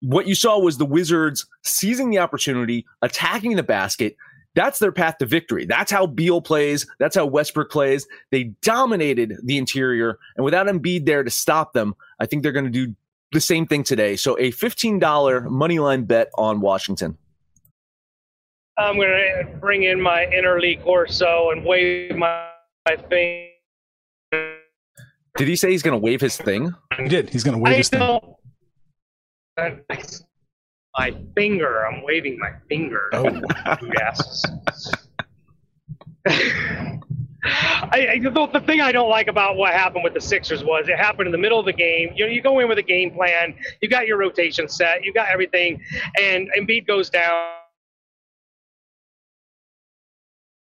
what 0.00 0.26
you 0.26 0.34
saw 0.34 0.58
was 0.58 0.78
the 0.78 0.84
Wizards 0.84 1.46
seizing 1.62 2.10
the 2.10 2.18
opportunity, 2.18 2.84
attacking 3.02 3.54
the 3.56 3.62
basket. 3.62 4.16
That's 4.54 4.78
their 4.78 4.92
path 4.92 5.18
to 5.18 5.26
victory. 5.26 5.64
That's 5.64 5.90
how 5.90 6.06
Beal 6.06 6.42
plays. 6.42 6.86
That's 6.98 7.16
how 7.16 7.26
Westbrook 7.26 7.70
plays. 7.70 8.06
They 8.30 8.44
dominated 8.62 9.38
the 9.42 9.56
interior, 9.56 10.18
and 10.36 10.44
without 10.44 10.66
Embiid 10.66 11.06
there 11.06 11.22
to 11.22 11.30
stop 11.30 11.72
them, 11.72 11.94
I 12.20 12.26
think 12.26 12.42
they're 12.42 12.52
going 12.52 12.70
to 12.70 12.70
do 12.70 12.94
the 13.32 13.40
same 13.40 13.66
thing 13.66 13.82
today. 13.82 14.16
So 14.16 14.38
a 14.38 14.52
$15 14.52 15.50
money 15.50 15.78
line 15.78 16.04
bet 16.04 16.30
on 16.36 16.60
Washington. 16.60 17.16
I'm 18.78 18.96
going 18.96 19.08
to 19.08 19.56
bring 19.58 19.84
in 19.84 20.00
my 20.00 20.26
inner 20.26 20.60
Lee 20.60 20.76
Corso 20.76 21.50
and 21.50 21.64
wave 21.64 22.16
my, 22.16 22.48
my 22.88 22.96
thing. 22.96 23.48
Did 25.36 25.48
he 25.48 25.56
say 25.56 25.70
he's 25.70 25.82
going 25.82 25.98
to 25.98 26.02
wave 26.02 26.20
his 26.20 26.36
thing? 26.36 26.74
He 26.98 27.08
did. 27.08 27.30
He's 27.30 27.42
going 27.42 27.54
to 27.54 27.58
wave 27.58 27.74
I 27.74 27.76
his 27.78 27.88
thing. 27.88 28.20
Don't- 30.98 31.12
My 31.14 31.20
finger. 31.34 31.86
I'm 31.86 32.02
waving 32.02 32.38
my 32.38 32.52
finger. 32.68 33.08
Oh. 33.12 33.24
You. 33.24 33.42
I, 37.44 38.06
I, 38.12 38.18
the, 38.20 38.48
the 38.52 38.60
thing 38.60 38.80
I 38.80 38.92
don't 38.92 39.08
like 39.10 39.26
about 39.26 39.56
what 39.56 39.72
happened 39.72 40.04
with 40.04 40.14
the 40.14 40.20
Sixers 40.20 40.62
was 40.62 40.88
it 40.88 40.96
happened 40.96 41.26
in 41.26 41.32
the 41.32 41.38
middle 41.38 41.58
of 41.58 41.66
the 41.66 41.72
game. 41.72 42.12
You 42.14 42.26
know, 42.26 42.32
you 42.32 42.40
go 42.40 42.60
in 42.60 42.68
with 42.68 42.78
a 42.78 42.82
game 42.82 43.10
plan, 43.10 43.54
you 43.80 43.88
got 43.88 44.06
your 44.06 44.16
rotation 44.16 44.68
set, 44.68 45.04
you 45.04 45.12
got 45.12 45.28
everything, 45.28 45.82
and 46.20 46.48
Embiid 46.56 46.86
goes 46.86 47.10
down. 47.10 47.32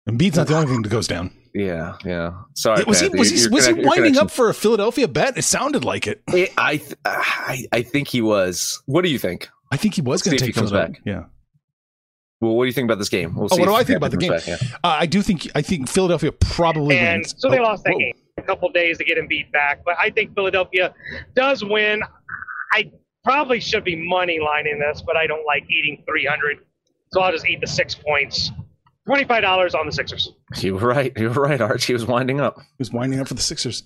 Embiid's 0.09 0.35
not 0.35 0.47
the 0.47 0.55
only 0.55 0.67
thing 0.67 0.81
that 0.81 0.89
goes 0.89 1.07
down. 1.07 1.31
Yeah, 1.53 1.95
yeah. 2.03 2.33
Sorry, 2.53 2.83
was 2.83 2.99
he 2.99 3.07
was 3.09 3.29
he 3.29 3.47
was 3.47 3.65
he 3.65 3.71
connect- 3.71 3.77
your 3.77 3.85
winding 3.87 3.95
connection- 4.13 4.17
up 4.25 4.31
for 4.31 4.49
a 4.49 4.53
Philadelphia 4.53 5.07
bet? 5.07 5.37
It 5.37 5.43
sounded 5.43 5.85
like 5.85 6.05
it. 6.07 6.21
It- 6.27 6.51
I, 6.57 6.77
th- 6.77 6.95
I 7.05 7.65
I 7.71 7.81
think 7.83 8.09
he 8.09 8.21
was. 8.21 8.83
What 8.85 9.03
do 9.05 9.09
you 9.09 9.17
think? 9.17 9.47
I 9.71 9.77
think 9.77 9.95
he 9.95 10.01
was 10.01 10.21
going 10.21 10.37
to 10.37 10.45
take 10.45 10.53
comes 10.55 10.69
Philadelphia. 10.71 10.93
back. 10.95 11.01
Yeah. 11.05 11.23
Well, 12.41 12.55
what 12.55 12.63
do 12.65 12.67
you 12.67 12.73
think 12.73 12.85
about 12.85 12.99
this 12.99 13.09
game? 13.09 13.33
We'll 13.35 13.45
Oh, 13.45 13.55
see 13.55 13.61
what 13.61 13.67
do 13.67 13.73
I 13.75 13.83
think 13.83 13.97
about 13.97 14.11
the 14.11 14.17
game? 14.17 14.31
back, 14.31 14.45
yeah. 14.45 14.57
Uh, 14.83 14.97
I 14.99 15.05
do 15.05 15.21
think 15.21 15.49
I 15.55 15.61
think 15.61 15.89
Philadelphia 15.89 16.31
probably 16.31 16.97
and 16.97 17.19
wins. 17.21 17.35
so 17.37 17.49
they 17.49 17.59
Oh, 17.59 17.63
lost 17.63 17.83
that 17.85 17.93
whoa. 17.93 17.99
game. 17.99 18.13
A 18.37 18.41
couple 18.43 18.69
days 18.69 18.97
to 18.97 19.05
get 19.05 19.17
him 19.17 19.27
beat 19.27 19.51
back, 19.51 19.79
but 19.85 19.95
I 19.99 20.09
think 20.09 20.35
Philadelphia 20.35 20.93
does 21.35 21.63
win. 21.63 22.01
I 22.73 22.91
probably 23.23 23.59
should 23.59 23.83
be 23.85 23.95
money 23.95 24.39
lining 24.39 24.79
this, 24.79 25.01
but 25.01 25.15
I 25.15 25.25
don't 25.25 25.45
like 25.45 25.63
eating 25.69 26.03
300, 26.07 26.57
so 27.13 27.21
I'll 27.21 27.31
just 27.31 27.47
eat 27.47 27.61
the 27.61 27.67
six 27.67 27.95
points. 27.95 28.51
Twenty-five 29.07 29.41
dollars 29.43 29.73
on 29.75 29.85
the 29.85 29.91
Sixers. 29.91 30.33
You 30.57 30.75
were 30.75 30.89
right. 30.89 31.13
You 31.15 31.29
were 31.29 31.43
right, 31.43 31.61
Archie. 31.61 31.93
Was 31.93 32.05
winding 32.05 32.41
up. 32.41 32.57
He 32.57 32.63
was 32.79 32.91
winding 32.91 33.19
up 33.19 33.27
for 33.27 33.35
the 33.35 33.41
Sixers. 33.41 33.83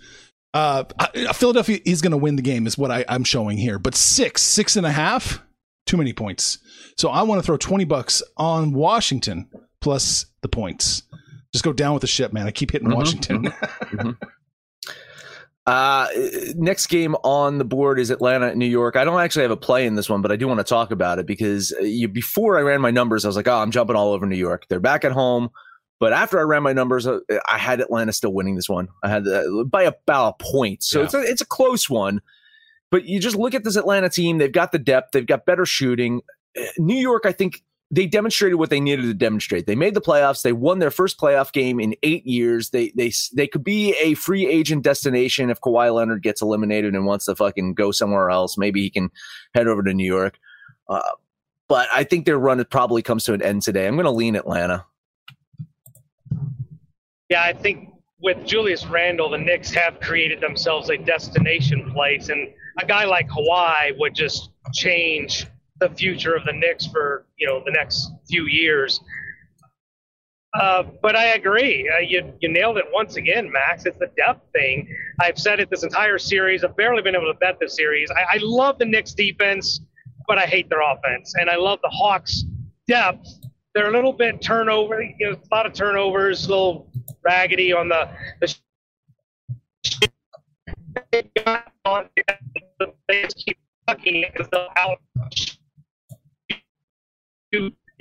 Uh, 0.53 0.85
I- 0.97 1.31
Philadelphia 1.33 1.79
is 1.85 2.01
going 2.01 2.11
to 2.11 2.17
win 2.17 2.35
the 2.37 2.41
game, 2.41 2.65
is 2.65 2.77
what 2.77 2.89
I, 2.89 3.05
I'm 3.07 3.23
showing 3.25 3.57
here. 3.57 3.77
But 3.79 3.95
six, 3.95 4.41
six 4.41 4.75
and 4.77 4.85
a 4.85 4.91
half, 4.91 5.43
too 5.89 5.97
many 5.97 6.13
points. 6.13 6.59
So 6.97 7.09
I 7.09 7.23
want 7.23 7.39
to 7.39 7.45
throw 7.45 7.57
20 7.57 7.83
bucks 7.85 8.21
on 8.37 8.73
Washington 8.73 9.49
plus 9.81 10.25
the 10.41 10.47
points. 10.49 11.03
Just 11.51 11.63
go 11.65 11.73
down 11.73 11.93
with 11.93 12.01
the 12.01 12.07
ship, 12.07 12.31
man. 12.31 12.45
I 12.47 12.51
keep 12.51 12.71
hitting 12.71 12.89
Mhm, 12.89 12.95
Washington. 12.95 13.53
Uh, 15.67 16.07
next 16.55 16.87
game 16.87 17.13
on 17.23 17.59
the 17.59 17.63
board 17.65 17.99
is 17.99 18.09
Atlanta 18.09 18.47
at 18.47 18.57
New 18.57 18.65
York. 18.65 18.95
I 18.95 19.03
don't 19.03 19.19
actually 19.19 19.43
have 19.43 19.51
a 19.51 19.57
play 19.57 19.85
in 19.85 19.93
this 19.93 20.09
one, 20.09 20.21
but 20.23 20.31
I 20.31 20.35
do 20.35 20.47
want 20.47 20.59
to 20.59 20.63
talk 20.63 20.89
about 20.89 21.19
it 21.19 21.27
because 21.27 21.71
uh, 21.79 21.83
you, 21.83 22.07
before 22.07 22.57
I 22.57 22.61
ran 22.61 22.81
my 22.81 22.89
numbers, 22.89 23.23
I 23.23 23.27
was 23.27 23.35
like, 23.35 23.47
oh, 23.47 23.57
I'm 23.57 23.69
jumping 23.69 23.95
all 23.95 24.11
over 24.13 24.25
New 24.25 24.35
York. 24.37 24.65
They're 24.67 24.79
back 24.79 25.05
at 25.05 25.11
home. 25.11 25.49
But 25.99 26.11
after 26.11 26.39
I 26.39 26.43
ran 26.43 26.63
my 26.63 26.73
numbers, 26.73 27.05
uh, 27.05 27.19
I 27.47 27.59
had 27.59 27.81
Atlanta 27.81 28.13
still 28.13 28.33
winning 28.33 28.55
this 28.55 28.69
one. 28.69 28.87
I 29.03 29.09
had 29.09 29.27
uh, 29.27 29.43
by 29.65 29.83
about 29.83 30.37
a 30.39 30.43
point. 30.43 30.81
So 30.81 30.99
Yeah. 30.99 31.05
it's 31.05 31.13
a, 31.13 31.19
it's 31.21 31.41
a 31.41 31.45
close 31.45 31.87
one. 31.87 32.21
But 32.91 33.05
you 33.05 33.19
just 33.19 33.35
look 33.35 33.53
at 33.53 33.63
this 33.63 33.75
Atlanta 33.75 34.09
team. 34.09 34.37
They've 34.37 34.51
got 34.51 34.71
the 34.71 34.79
depth. 34.79 35.11
They've 35.11 35.25
got 35.25 35.45
better 35.45 35.65
shooting. 35.65 36.21
Uh, 36.59 36.65
New 36.77 36.97
York, 36.97 37.25
I 37.25 37.31
think 37.31 37.63
they 37.91 38.05
demonstrated 38.05 38.59
what 38.59 38.69
they 38.69 38.79
needed 38.79 39.03
to 39.03 39.13
demonstrate. 39.13 39.65
They 39.65 39.75
made 39.75 39.93
the 39.93 40.01
playoffs. 40.01 40.43
They 40.43 40.53
won 40.53 40.79
their 40.79 40.91
first 40.91 41.19
playoff 41.19 41.51
game 41.51 41.79
in 41.79 41.95
eight 42.03 42.25
years. 42.25 42.69
They 42.69 42.91
they 42.95 43.11
they 43.33 43.47
could 43.47 43.63
be 43.63 43.93
a 44.01 44.13
free 44.13 44.47
agent 44.47 44.83
destination 44.83 45.49
if 45.49 45.59
Kawhi 45.61 45.93
Leonard 45.93 46.21
gets 46.21 46.41
eliminated 46.41 46.93
and 46.93 47.05
wants 47.05 47.25
to 47.25 47.35
fucking 47.35 47.73
go 47.73 47.91
somewhere 47.91 48.29
else. 48.29 48.57
Maybe 48.57 48.81
he 48.81 48.89
can 48.89 49.09
head 49.53 49.67
over 49.67 49.83
to 49.83 49.93
New 49.93 50.05
York. 50.05 50.37
Uh, 50.87 51.01
but 51.67 51.87
I 51.93 52.03
think 52.03 52.25
their 52.25 52.39
run 52.39 52.63
probably 52.65 53.01
comes 53.01 53.23
to 53.25 53.33
an 53.33 53.41
end 53.41 53.61
today. 53.61 53.87
I'm 53.87 53.95
going 53.95 54.05
to 54.05 54.11
lean 54.11 54.35
Atlanta. 54.35 54.85
Yeah, 57.29 57.43
I 57.43 57.53
think 57.53 57.89
with 58.21 58.45
Julius 58.45 58.85
Randle, 58.85 59.29
the 59.29 59.37
Knicks 59.37 59.71
have 59.71 59.99
created 59.99 60.41
themselves 60.41 60.89
a 60.89 60.97
destination 60.97 61.91
place, 61.91 62.29
and 62.29 62.49
a 62.79 62.85
guy 62.85 63.05
like 63.05 63.29
Kawhi 63.29 63.97
would 63.97 64.13
just 64.13 64.51
change 64.73 65.47
the 65.79 65.89
future 65.89 66.35
of 66.35 66.43
the 66.45 66.53
Knicks 66.53 66.85
for 66.85 67.25
you 67.37 67.47
know 67.47 67.61
the 67.65 67.71
next 67.71 68.11
few 68.29 68.45
years. 68.45 68.99
Uh, 70.53 70.83
but 71.01 71.15
I 71.15 71.27
agree. 71.35 71.89
Uh, 71.95 71.99
you 71.99 72.33
you 72.41 72.49
nailed 72.49 72.77
it 72.77 72.85
once 72.91 73.15
again, 73.15 73.51
Max. 73.51 73.85
It's 73.85 73.97
the 73.99 74.11
depth 74.17 74.51
thing. 74.51 74.93
I've 75.21 75.37
said 75.37 75.59
it 75.59 75.69
this 75.69 75.83
entire 75.83 76.17
series. 76.17 76.63
I've 76.63 76.75
barely 76.75 77.01
been 77.01 77.15
able 77.15 77.31
to 77.31 77.39
bet 77.39 77.59
this 77.59 77.75
series. 77.75 78.09
I, 78.11 78.35
I 78.35 78.39
love 78.41 78.79
the 78.79 78.85
Knicks 78.85 79.13
defense, 79.13 79.79
but 80.27 80.37
I 80.37 80.45
hate 80.45 80.69
their 80.69 80.81
offense, 80.81 81.35
and 81.39 81.49
I 81.49 81.55
love 81.55 81.79
the 81.83 81.89
Hawks 81.89 82.43
depth. 82.87 83.27
They're 83.75 83.89
a 83.89 83.91
little 83.91 84.13
bit 84.13 84.41
turnover, 84.41 85.01
you 85.01 85.15
know, 85.19 85.31
a 85.33 85.55
lot 85.55 85.65
of 85.65 85.73
turnovers, 85.73 86.45
a 86.45 86.49
little 86.49 86.91
raggedy 87.23 87.71
on 87.71 87.89
the 87.89 88.09
the. 88.41 88.55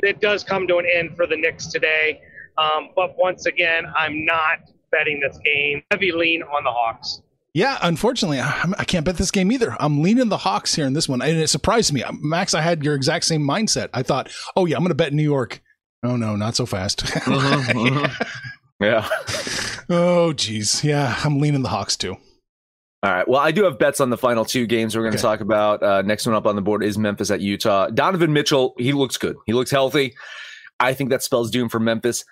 It 0.01 0.21
does 0.21 0.45
come 0.45 0.67
to 0.69 0.77
an 0.79 0.87
end 0.93 1.17
for 1.17 1.27
the 1.27 1.37
Knicks 1.37 1.67
today, 1.67 2.21
um, 2.57 2.91
but 2.95 3.17
once 3.19 3.47
again, 3.47 3.85
I'm 3.97 4.25
not 4.25 4.61
betting 4.91 5.21
this 5.21 5.39
game. 5.39 5.83
Heavy 5.91 6.13
lean 6.13 6.43
on 6.43 6.65
the 6.65 6.71
Hawks. 6.71 7.23
Yeah, 7.59 7.79
unfortunately, 7.83 8.38
I, 8.41 8.65
I 8.79 8.85
can't 8.85 9.05
bet 9.05 9.17
this 9.17 9.31
game 9.33 9.50
either. 9.50 9.77
I'm 9.81 10.00
leaning 10.03 10.29
the 10.29 10.37
Hawks 10.38 10.75
here 10.77 10.87
in 10.87 10.93
this 10.93 11.09
one. 11.09 11.21
And 11.21 11.37
it 11.38 11.49
surprised 11.49 11.93
me. 11.93 12.05
Max, 12.21 12.55
I 12.55 12.61
had 12.61 12.85
your 12.85 12.95
exact 12.95 13.25
same 13.25 13.43
mindset. 13.43 13.88
I 13.93 14.03
thought, 14.05 14.31
oh, 14.57 14.65
yeah, 14.67 14.77
I'm 14.77 14.83
going 14.83 14.91
to 14.91 14.95
bet 14.95 15.12
New 15.12 15.23
York. 15.25 15.61
Oh, 16.05 16.15
no, 16.17 16.37
not 16.37 16.55
so 16.57 16.67
fast. 16.67 17.03
Yeah. 18.81 19.09
oh, 19.91 20.33
geez. 20.35 20.85
Yeah, 20.85 21.19
I'm 21.25 21.41
leaning 21.41 21.62
the 21.62 21.69
Hawks 21.69 21.97
too. 21.97 22.17
All 23.03 23.11
right. 23.11 23.27
Well, 23.27 23.41
I 23.41 23.50
do 23.50 23.65
have 23.65 23.77
bets 23.77 24.00
on 24.00 24.11
the 24.11 24.17
final 24.17 24.45
two 24.45 24.67
games 24.67 24.95
we're 24.97 25.03
going 25.03 25.15
to 25.15 25.19
Okay. 25.19 25.23
talk 25.23 25.41
about. 25.41 25.83
Uh, 25.83 26.03
next 26.03 26.27
one 26.27 26.37
up 26.37 26.47
on 26.47 26.55
the 26.55 26.62
board 26.62 26.85
is 26.85 26.97
Memphis 26.97 27.33
at 27.33 27.41
Utah. 27.41 27.88
Donovan 27.88 28.33
Mitchell, 28.33 28.75
he 28.79 28.93
looks 28.93 29.17
good. 29.17 29.35
He 29.47 29.53
looks 29.53 29.73
healthy. 29.73 30.15
I 30.79 30.95
think 30.95 31.11
that 31.11 31.25
spells 31.25 31.50
doom 31.50 31.69
for 31.69 31.81
Memphis. 31.81 32.25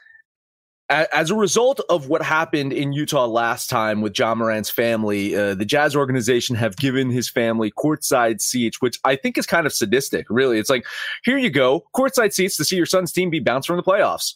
As 0.88 1.32
a 1.32 1.34
result 1.34 1.80
of 1.88 2.08
what 2.08 2.22
happened 2.22 2.72
in 2.72 2.92
Utah 2.92 3.26
last 3.26 3.68
time 3.68 4.02
with 4.02 4.16
Ja 4.16 4.36
Morant's 4.36 4.70
family, 4.70 5.34
uh, 5.34 5.56
the 5.56 5.64
Jazz 5.64 5.96
organization 5.96 6.54
have 6.54 6.76
given 6.76 7.10
his 7.10 7.28
family 7.28 7.72
courtside 7.72 8.40
seats, 8.40 8.80
which 8.80 9.00
I 9.04 9.16
think 9.16 9.36
is 9.36 9.46
kind 9.46 9.66
of 9.66 9.72
sadistic. 9.72 10.26
Really, 10.30 10.60
it's 10.60 10.70
like, 10.70 10.86
here 11.24 11.38
you 11.38 11.50
go, 11.50 11.84
courtside 11.92 12.32
seats 12.32 12.56
to 12.58 12.64
see 12.64 12.76
your 12.76 12.86
son's 12.86 13.10
team 13.10 13.30
be 13.30 13.40
bounced 13.40 13.66
from 13.66 13.76
the 13.76 13.82
playoffs 13.82 14.32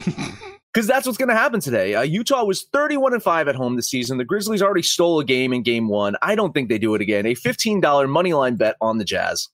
because 0.74 0.88
that's 0.88 1.06
what's 1.06 1.18
going 1.18 1.28
to 1.28 1.36
happen 1.36 1.60
today. 1.60 1.94
Uh, 1.94 2.02
Utah 2.02 2.42
was 2.42 2.64
31 2.72 3.14
and 3.14 3.22
5 3.22 3.46
at 3.46 3.54
home 3.54 3.76
this 3.76 3.88
season. 3.88 4.18
The 4.18 4.24
Grizzlies 4.24 4.60
already 4.60 4.82
stole 4.82 5.20
a 5.20 5.24
game 5.24 5.52
in 5.52 5.62
game 5.62 5.86
one. 5.86 6.16
I 6.20 6.34
don't 6.34 6.52
think 6.52 6.68
they 6.68 6.78
do 6.78 6.96
it 6.96 7.00
again. 7.00 7.26
A 7.26 7.34
$15 7.36 8.08
money 8.08 8.32
line 8.32 8.56
bet 8.56 8.76
on 8.80 8.98
the 8.98 9.04
Jazz. 9.04 9.50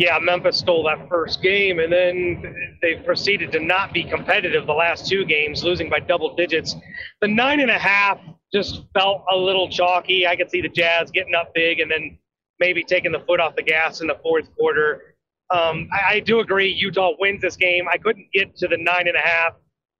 Yeah, 0.00 0.18
Memphis 0.18 0.56
stole 0.56 0.84
that 0.84 1.10
first 1.10 1.42
game, 1.42 1.78
and 1.78 1.92
then 1.92 2.78
they 2.80 2.94
proceeded 2.94 3.52
to 3.52 3.60
not 3.60 3.92
be 3.92 4.02
competitive 4.02 4.66
the 4.66 4.72
last 4.72 5.06
two 5.06 5.26
games, 5.26 5.62
losing 5.62 5.90
by 5.90 6.00
double 6.00 6.34
digits. 6.34 6.74
The 7.20 7.28
nine 7.28 7.60
and 7.60 7.70
a 7.70 7.78
half 7.78 8.18
just 8.50 8.84
felt 8.94 9.26
a 9.30 9.36
little 9.36 9.68
chalky. 9.68 10.26
I 10.26 10.36
could 10.36 10.50
see 10.50 10.62
the 10.62 10.70
Jazz 10.70 11.10
getting 11.10 11.34
up 11.34 11.52
big 11.54 11.80
and 11.80 11.90
then 11.90 12.16
maybe 12.58 12.82
taking 12.82 13.12
the 13.12 13.20
foot 13.20 13.40
off 13.40 13.56
the 13.56 13.62
gas 13.62 14.00
in 14.00 14.06
the 14.06 14.16
fourth 14.22 14.48
quarter. 14.56 15.16
Um, 15.50 15.90
I, 15.92 16.14
I 16.14 16.20
do 16.20 16.40
agree 16.40 16.72
Utah 16.72 17.10
wins 17.18 17.42
this 17.42 17.56
game. 17.56 17.86
I 17.86 17.98
couldn't 17.98 18.32
get 18.32 18.56
to 18.56 18.68
the 18.68 18.78
nine 18.78 19.06
and 19.06 19.18
a 19.18 19.20
half. 19.20 19.52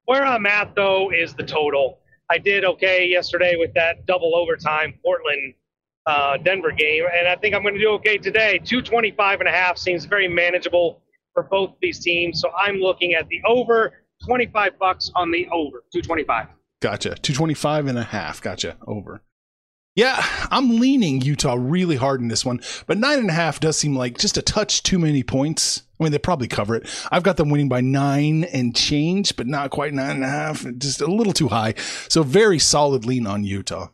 Where 0.07 0.25
I'm 0.25 0.47
at, 0.47 0.75
though, 0.75 1.12
is 1.12 1.35
the 1.35 1.45
total. 1.45 1.99
I 2.30 2.38
did 2.38 2.64
okay 2.64 3.07
yesterday 3.07 3.57
with 3.59 3.75
that 3.75 4.07
double 4.07 4.35
overtime 4.35 4.95
Portland 5.04 5.52
uh, 6.11 6.37
Denver 6.38 6.73
game, 6.73 7.05
and 7.17 7.29
I 7.29 7.37
think 7.37 7.55
I'm 7.55 7.62
going 7.62 7.75
to 7.75 7.81
do 7.81 7.90
okay 7.90 8.19
today. 8.19 8.59
225 8.59 9.40
and 9.40 9.49
a 9.49 9.52
half 9.52 9.79
seems 9.79 10.05
very 10.05 10.26
manageable 10.29 11.02
for 11.35 11.45
both 11.45 11.75
these 11.81 12.00
teams, 12.00 12.40
so 12.40 12.50
I'm 12.50 12.76
looking 12.76 13.14
at 13.14 13.29
the 13.29 13.40
over 13.47 13.93
25 14.26 14.79
bucks 14.79 15.11
on 15.14 15.31
the 15.31 15.47
over 15.52 15.85
225. 15.93 16.49
Gotcha. 16.83 17.11
225 17.11 17.87
and 17.87 17.99
a 17.99 18.02
half. 18.02 18.40
Gotcha. 18.40 18.76
Over. 18.87 19.23
Yeah, 19.97 20.25
I'm 20.50 20.81
leaning 20.81 21.21
Utah 21.21 21.57
really 21.59 21.97
hard 21.97 22.21
in 22.21 22.29
this 22.29 22.45
one, 22.45 22.61
but 22.87 22.97
nine 22.97 23.19
and 23.19 23.29
a 23.29 23.35
half 23.35 23.61
does 23.61 23.76
seem 23.76 23.97
like 23.97 24.19
just 24.19 24.38
a 24.38 24.43
touch 24.43 24.83
too 24.83 24.99
many 24.99 25.23
points. 25.23 25.83
I 25.99 26.05
mean, 26.05 26.12
they 26.12 26.19
probably 26.19 26.49
cover 26.49 26.75
it. 26.76 26.88
I've 27.11 27.25
got 27.25 27.37
them 27.37 27.50
winning 27.50 27.69
by 27.69 27.83
nine 27.83 28.45
and 28.45 28.75
change, 28.75 29.37
but 29.37 29.47
not 29.47 29.71
quite 29.71 29.93
nine 29.93 30.17
and 30.17 30.25
a 30.25 30.29
half. 30.29 30.64
Just 30.79 31.00
a 31.00 31.07
little 31.07 31.33
too 31.33 31.49
high. 31.49 31.75
So 32.09 32.23
very 32.23 32.59
solid 32.59 33.05
lean 33.05 33.26
on 33.26 33.45
Utah. 33.45 33.88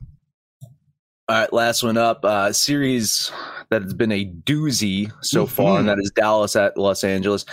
All 1.29 1.37
right, 1.37 1.53
last 1.53 1.83
one 1.83 1.97
up. 1.97 2.25
Uh, 2.25 2.53
series 2.53 3.33
that 3.71 3.83
has 3.83 3.93
been 3.95 4.13
a 4.13 4.25
doozy 4.25 5.11
so 5.25 5.45
mm-hmm. 5.45 5.55
far, 5.55 5.81
and 5.81 5.89
that 5.89 5.99
is 5.99 6.13
Dallas 6.15 6.55
at 6.55 6.77
Los 6.77 7.03
Angeles. 7.03 7.45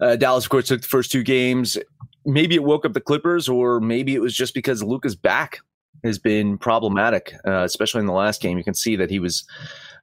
Uh, 0.00 0.16
Dallas, 0.16 0.44
of 0.44 0.50
course, 0.50 0.66
took 0.66 0.82
the 0.82 0.88
first 0.88 1.12
two 1.12 1.22
games. 1.22 1.78
Maybe 2.24 2.56
it 2.56 2.64
woke 2.64 2.84
up 2.84 2.92
the 2.92 3.00
Clippers, 3.00 3.48
or 3.48 3.78
maybe 3.78 4.16
it 4.16 4.20
was 4.20 4.34
just 4.34 4.52
because 4.52 4.82
Luka's 4.82 5.14
back 5.14 5.60
has 6.02 6.18
been 6.18 6.58
problematic, 6.58 7.32
uh, 7.46 7.62
especially 7.62 8.00
in 8.00 8.06
the 8.06 8.12
last 8.12 8.42
game. 8.42 8.58
You 8.58 8.64
can 8.64 8.74
see 8.74 8.96
that 8.96 9.10
he 9.10 9.20
was. 9.20 9.44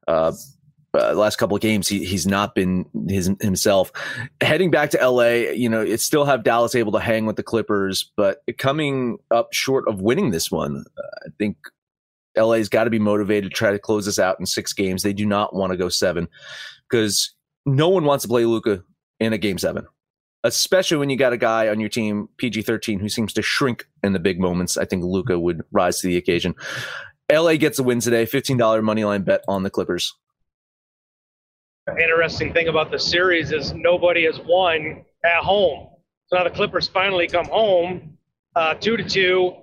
Uh, 0.08 0.32
uh, 0.94 1.14
last 1.14 1.36
couple 1.36 1.56
of 1.56 1.62
games, 1.62 1.88
he, 1.88 2.06
he's 2.06 2.26
not 2.26 2.56
been 2.56 2.86
his 3.08 3.30
himself. 3.42 3.92
Heading 4.42 4.72
back 4.72 4.90
to 4.92 5.10
LA, 5.10 5.52
you 5.52 5.70
know, 5.70 5.82
it 5.82 6.00
still 6.00 6.26
have 6.26 6.44
Dallas 6.44 6.74
able 6.74 6.94
to 6.94 7.00
hang 7.00 7.26
with 7.28 7.36
the 7.36 7.44
Clippers, 7.44 8.10
but 8.16 8.42
coming 8.58 9.20
up 9.30 9.54
short 9.54 9.88
of 9.88 10.02
winning 10.02 10.32
this 10.32 10.50
one, 10.50 10.86
uh, 10.98 11.28
I 11.28 11.30
think 11.38 11.58
LA's 12.38 12.70
got 12.70 12.86
to 12.86 12.90
be 12.90 13.00
motivated 13.00 13.52
to 13.52 13.56
try 13.56 13.72
to 13.72 13.80
close 13.80 14.06
this 14.06 14.20
out 14.20 14.40
in 14.40 14.46
six 14.46 14.74
games. 14.74 15.04
They 15.04 15.14
do 15.14 15.26
not 15.26 15.56
want 15.56 15.72
to 15.72 15.78
go 15.78 15.90
seven 15.90 16.28
because 16.90 17.34
no 17.66 17.90
one 17.90 18.06
wants 18.06 18.24
to 18.24 18.28
play 18.28 18.46
Luka 18.46 18.84
in 19.20 19.34
a 19.34 19.38
game 19.38 19.58
seven, 19.58 19.86
especially 20.44 20.98
when 20.98 21.10
you 21.10 21.18
got 21.18 21.34
a 21.34 21.38
guy 21.38 21.68
on 21.68 21.80
your 21.80 21.90
team, 21.90 22.30
PG 22.38 22.62
13, 22.62 23.00
who 23.00 23.10
seems 23.10 23.34
to 23.34 23.42
shrink 23.42 23.86
in 24.04 24.14
the 24.14 24.20
big 24.20 24.40
moments. 24.40 24.78
I 24.78 24.86
think 24.86 25.04
Luka 25.04 25.40
would 25.40 25.64
rise 25.72 26.00
to 26.02 26.08
the 26.08 26.18
occasion. 26.18 26.56
LA 27.32 27.56
gets 27.56 27.78
a 27.80 27.84
win 27.84 28.00
today, 28.00 28.26
$15 28.26 28.84
money 28.84 29.04
line 29.04 29.24
bet 29.24 29.44
on 29.48 29.64
the 29.64 29.70
Clippers. 29.70 30.14
Interesting 31.90 32.54
thing 32.54 32.68
about 32.68 32.92
the 32.92 33.00
series 33.00 33.52
is 33.52 33.74
nobody 33.74 34.26
has 34.26 34.40
won 34.46 35.06
at 35.24 35.44
home. 35.44 35.90
So 36.28 36.38
now 36.38 36.44
the 36.44 36.50
Clippers 36.50 36.88
finally 36.88 37.28
come 37.28 37.46
home, 37.46 38.18
uh, 38.56 38.74
two 38.76 38.98
to 38.98 39.04
two 39.04 39.56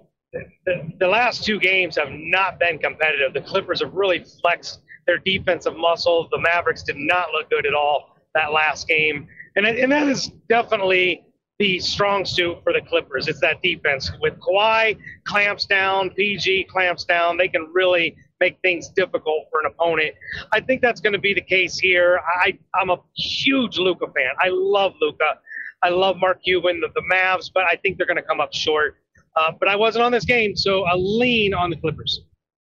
the, 0.67 0.93
the 0.99 1.09
last 1.09 1.45
two 1.45 1.59
games 1.59 1.97
have 1.97 2.11
not 2.11 2.59
been 2.59 2.79
competitive. 2.79 3.35
The 3.35 3.41
Clippers 3.41 3.81
have 3.83 3.93
really 3.93 4.25
flexed 4.41 4.81
their 5.07 5.19
defensive 5.19 5.77
muscle. 5.77 6.29
The 6.31 6.39
Mavericks 6.39 6.83
did 6.83 6.97
not 6.97 7.31
look 7.33 7.51
good 7.51 7.67
at 7.67 7.75
all 7.75 8.17
that 8.35 8.53
last 8.53 8.89
game. 8.89 9.29
And, 9.57 9.67
and 9.67 9.93
that 9.93 10.09
is 10.09 10.29
definitely 10.49 11.25
the 11.59 11.79
strong 11.79 12.25
suit 12.25 12.59
for 12.65 12.73
the 12.73 12.81
Clippers. 12.81 13.29
It's 13.29 13.41
that 13.41 13.63
defense. 13.63 14.11
With 14.21 14.35
Kawhi 14.41 14.99
clamps 15.25 15.67
down, 15.67 16.11
PG 16.11 16.65
clamps 16.65 17.05
down, 17.05 17.37
they 17.37 17.49
can 17.49 17.69
really 17.73 18.17
make 18.41 18.59
things 18.63 18.89
difficult 18.89 19.47
for 19.51 19.61
an 19.61 19.67
opponent. 19.67 20.15
I 20.53 20.61
think 20.61 20.83
that's 20.83 21.01
going 21.01 21.13
to 21.13 21.19
be 21.19 21.33
the 21.33 21.41
case 21.41 21.79
here. 21.79 22.21
I, 22.43 22.59
I'm 22.75 22.91
a 22.91 22.99
huge 23.15 23.79
Luka 23.79 24.07
fan. 24.07 24.33
I 24.41 24.49
love 24.51 24.95
Luka. 25.01 25.39
I 25.83 25.91
love 25.91 26.17
Mark 26.17 26.43
Cuban, 26.43 26.81
the, 26.81 26.89
the 26.95 27.03
Mavs, 27.13 27.51
but 27.53 27.65
I 27.65 27.77
think 27.77 27.99
they're 27.99 28.07
going 28.07 28.17
to 28.17 28.23
come 28.23 28.41
up 28.41 28.53
short. 28.53 28.97
Uh, 29.37 29.53
but 29.59 29.69
I 29.69 29.77
wasn't 29.77 30.05
on 30.05 30.13
this 30.13 30.25
game, 30.25 30.57
so 30.57 30.85
I 30.85 30.95
lean 30.95 31.55
on 31.55 31.71
the 31.71 31.77
Clippers. 31.77 32.21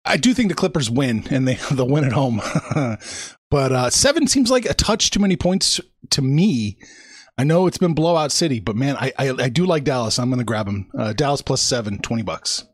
I 0.04 0.16
do 0.16 0.34
think 0.34 0.48
the 0.48 0.54
Clippers 0.54 0.90
win, 0.90 1.26
and 1.30 1.46
they 1.46 1.54
they'll 1.72 1.88
win 1.88 2.04
at 2.04 2.12
home. 2.12 2.40
but 3.50 3.72
uh, 3.72 3.90
seven 3.90 4.26
seems 4.26 4.50
like 4.50 4.64
a 4.64 4.74
touch 4.74 5.10
too 5.10 5.20
many 5.20 5.36
points 5.36 5.80
to 6.10 6.22
me. 6.22 6.78
I 7.36 7.44
know 7.44 7.66
it's 7.66 7.78
been 7.78 7.94
blowout 7.94 8.32
city, 8.32 8.60
but 8.60 8.76
man, 8.76 8.96
I 8.98 9.12
I, 9.18 9.30
I 9.30 9.48
do 9.48 9.66
like 9.66 9.84
Dallas. 9.84 10.18
I'm 10.18 10.28
going 10.28 10.38
to 10.38 10.44
grab 10.44 10.66
them. 10.66 10.88
Uh, 10.96 11.12
Dallas 11.12 11.42
plus 11.42 11.62
seven, 11.62 11.98
20 11.98 12.22
bucks. 12.22 12.64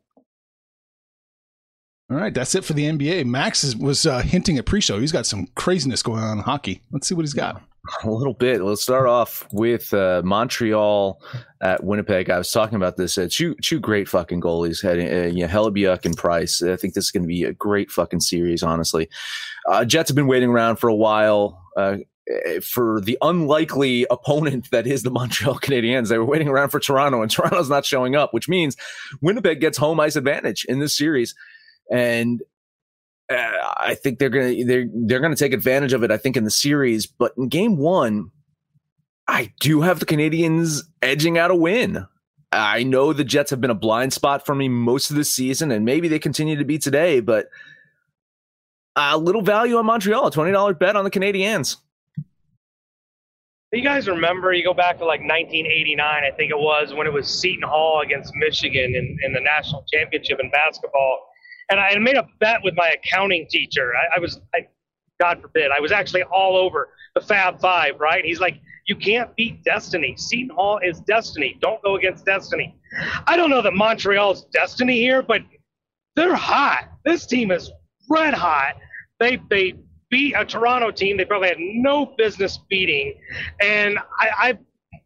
All 2.11 2.17
right, 2.17 2.35
that's 2.35 2.57
it 2.57 2.65
for 2.65 2.73
the 2.73 2.91
NBA. 2.91 3.25
Max 3.25 3.63
is, 3.63 3.77
was 3.77 4.05
uh, 4.05 4.19
hinting 4.19 4.59
at 4.59 4.67
pre-show. 4.67 4.99
He's 4.99 5.13
got 5.13 5.27
some 5.27 5.47
craziness 5.55 6.03
going 6.03 6.21
on 6.21 6.39
in 6.39 6.45
hockey. 6.45 6.83
Let's 6.91 7.07
see 7.07 7.15
what 7.15 7.23
he's 7.23 7.35
got. 7.35 7.63
A 8.05 8.11
little 8.11 8.35
bit. 8.35 8.61
Let's 8.63 8.83
start 8.83 9.07
off 9.07 9.47
with 9.53 9.93
uh, 9.95 10.23
Montreal 10.25 11.21
at 11.63 11.83
Winnipeg. 11.83 12.31
I 12.31 12.39
was 12.39 12.51
talking 12.51 12.77
about 12.77 12.97
this. 12.97 13.17
Uh, 13.17 13.29
two 13.31 13.55
two 13.57 13.81
great 13.81 14.09
fucking 14.09 14.41
goalies, 14.41 14.83
heading 14.83 15.09
uh, 15.09 15.27
you 15.27 15.47
know, 15.47 15.53
Hellebuyck 15.53 16.05
and 16.05 16.17
Price. 16.17 16.63
I 16.63 16.77
think 16.77 16.95
this 16.95 17.05
is 17.05 17.11
going 17.11 17.23
to 17.23 17.29
be 17.29 17.45
a 17.45 17.53
great 17.53 17.91
fucking 17.91 18.21
series. 18.21 18.63
Honestly, 18.63 19.09
uh, 19.69 19.85
Jets 19.85 20.11
have 20.11 20.17
been 20.17 20.27
waiting 20.27 20.51
around 20.51 20.77
for 20.77 20.89
a 20.89 20.95
while. 20.95 21.63
Uh, 21.77 21.99
for 22.63 23.01
the 23.01 23.19
unlikely 23.23 24.07
opponent 24.09 24.71
that 24.71 24.87
is 24.87 25.03
the 25.03 25.11
Montreal 25.11 25.59
Canadiens. 25.61 26.09
They 26.09 26.19
were 26.19 26.25
waiting 26.25 26.49
around 26.49 26.69
for 26.69 26.79
Toronto, 26.79 27.23
and 27.23 27.31
Toronto's 27.31 27.71
not 27.71 27.85
showing 27.85 28.15
up, 28.15 28.33
which 28.33 28.49
means 28.49 28.77
Winnipeg 29.21 29.61
gets 29.61 29.79
home 29.79 29.99
ice 29.99 30.15
advantage 30.15 30.65
in 30.67 30.79
this 30.79 30.97
series 30.97 31.35
and 31.91 32.43
Uh, 33.31 33.75
I 33.77 33.95
think 33.95 34.19
they're 34.19 34.29
gonna 34.29 34.65
they're 34.65 34.87
they're 34.93 35.21
gonna 35.21 35.37
take 35.37 35.53
advantage 35.53 35.93
of 35.93 36.03
it. 36.03 36.11
I 36.11 36.17
think 36.17 36.37
in 36.37 36.45
the 36.45 36.51
series, 36.51 37.07
but 37.07 37.33
in 37.39 37.49
game 37.49 37.77
one, 37.77 38.33
I 39.29 39.53
do 39.61 39.83
have 39.83 40.01
the 40.01 40.07
Canadiens 40.07 40.83
edging 41.01 41.39
out 41.39 41.53
a 41.53 41.55
win. 41.55 42.07
I 42.51 42.83
know 42.83 43.13
the 43.13 43.23
Jets 43.23 43.51
have 43.51 43.61
been 43.61 43.71
a 43.71 43.75
blind 43.75 44.13
spot 44.13 44.45
for 44.45 44.57
me 44.57 44.69
most 44.69 45.11
of 45.11 45.17
the 45.17 45.25
season, 45.25 45.71
and 45.71 45.85
maybe 45.85 46.09
they 46.09 46.19
continue 46.19 46.57
to 46.57 46.65
be 46.65 46.79
today. 46.79 47.21
But 47.21 47.47
a 48.97 49.17
little 49.17 49.43
value 49.43 49.77
on 49.77 49.87
Montreal, 49.87 50.27
a 50.27 50.31
twenty 50.33 50.51
dollar 50.51 50.75
bet 50.75 50.97
on 50.97 51.05
the 51.05 51.11
Canadiens. 51.11 51.77
You 53.73 53.85
guys 53.85 54.09
remember? 54.09 54.53
You 54.53 54.65
go 54.65 54.75
back 54.75 54.99
to 54.99 55.05
like 55.05 55.21
1989, 55.21 56.01
I 56.01 56.35
think 56.37 56.51
it 56.51 56.59
was, 56.59 56.93
when 56.93 57.07
it 57.07 57.13
was 57.13 57.29
Seton 57.29 57.63
Hall 57.63 58.01
against 58.01 58.33
Michigan 58.35 58.97
in, 58.97 59.17
in 59.23 59.33
the 59.33 59.39
national 59.39 59.85
championship 59.93 60.41
in 60.43 60.51
basketball 60.51 61.30
and 61.71 61.81
I 61.81 61.97
made 61.99 62.17
a 62.17 62.27
bet 62.41 62.61
with 62.63 62.75
my 62.77 62.91
accounting 62.91 63.47
teacher. 63.49 63.93
I, 63.95 64.17
I 64.17 64.21
was, 64.21 64.41
I, 64.55 64.67
God 65.21 65.41
forbid, 65.41 65.71
I 65.77 65.81
was 65.81 65.93
actually 65.93 66.25
all 66.25 66.57
over 66.57 66.91
the 67.15 67.21
Fab 67.21 67.61
Five, 67.61 68.01
right? 68.01 68.25
He's 68.25 68.41
like, 68.41 68.61
you 68.87 68.97
can't 68.97 69.35
beat 69.37 69.63
destiny. 69.63 70.15
Seton 70.17 70.55
Hall 70.55 70.81
is 70.83 71.01
destiny. 71.01 71.57
Don't 71.61 71.81
go 71.83 71.97
against 71.97 72.25
destiny. 72.25 72.77
I 73.27 73.37
don't 73.37 73.51
know 73.51 73.63
that 73.63 73.73
Montreal's 73.73 74.47
destiny 74.47 74.99
here, 74.99 75.23
but 75.23 75.43
they're 76.17 76.35
hot. 76.35 76.89
This 77.05 77.27
team 77.27 77.51
is 77.53 77.71
red 78.09 78.35
hot. 78.35 78.75
They 79.21 79.39
they 79.49 79.75
beat 80.11 80.35
a 80.37 80.45
Toronto 80.45 80.91
team 80.91 81.17
they 81.17 81.25
probably 81.25 81.49
had 81.49 81.59
no 81.61 82.15
business 82.19 82.59
beating, 82.69 83.15
and 83.61 83.99
I, 84.19 84.29
I 84.39 84.59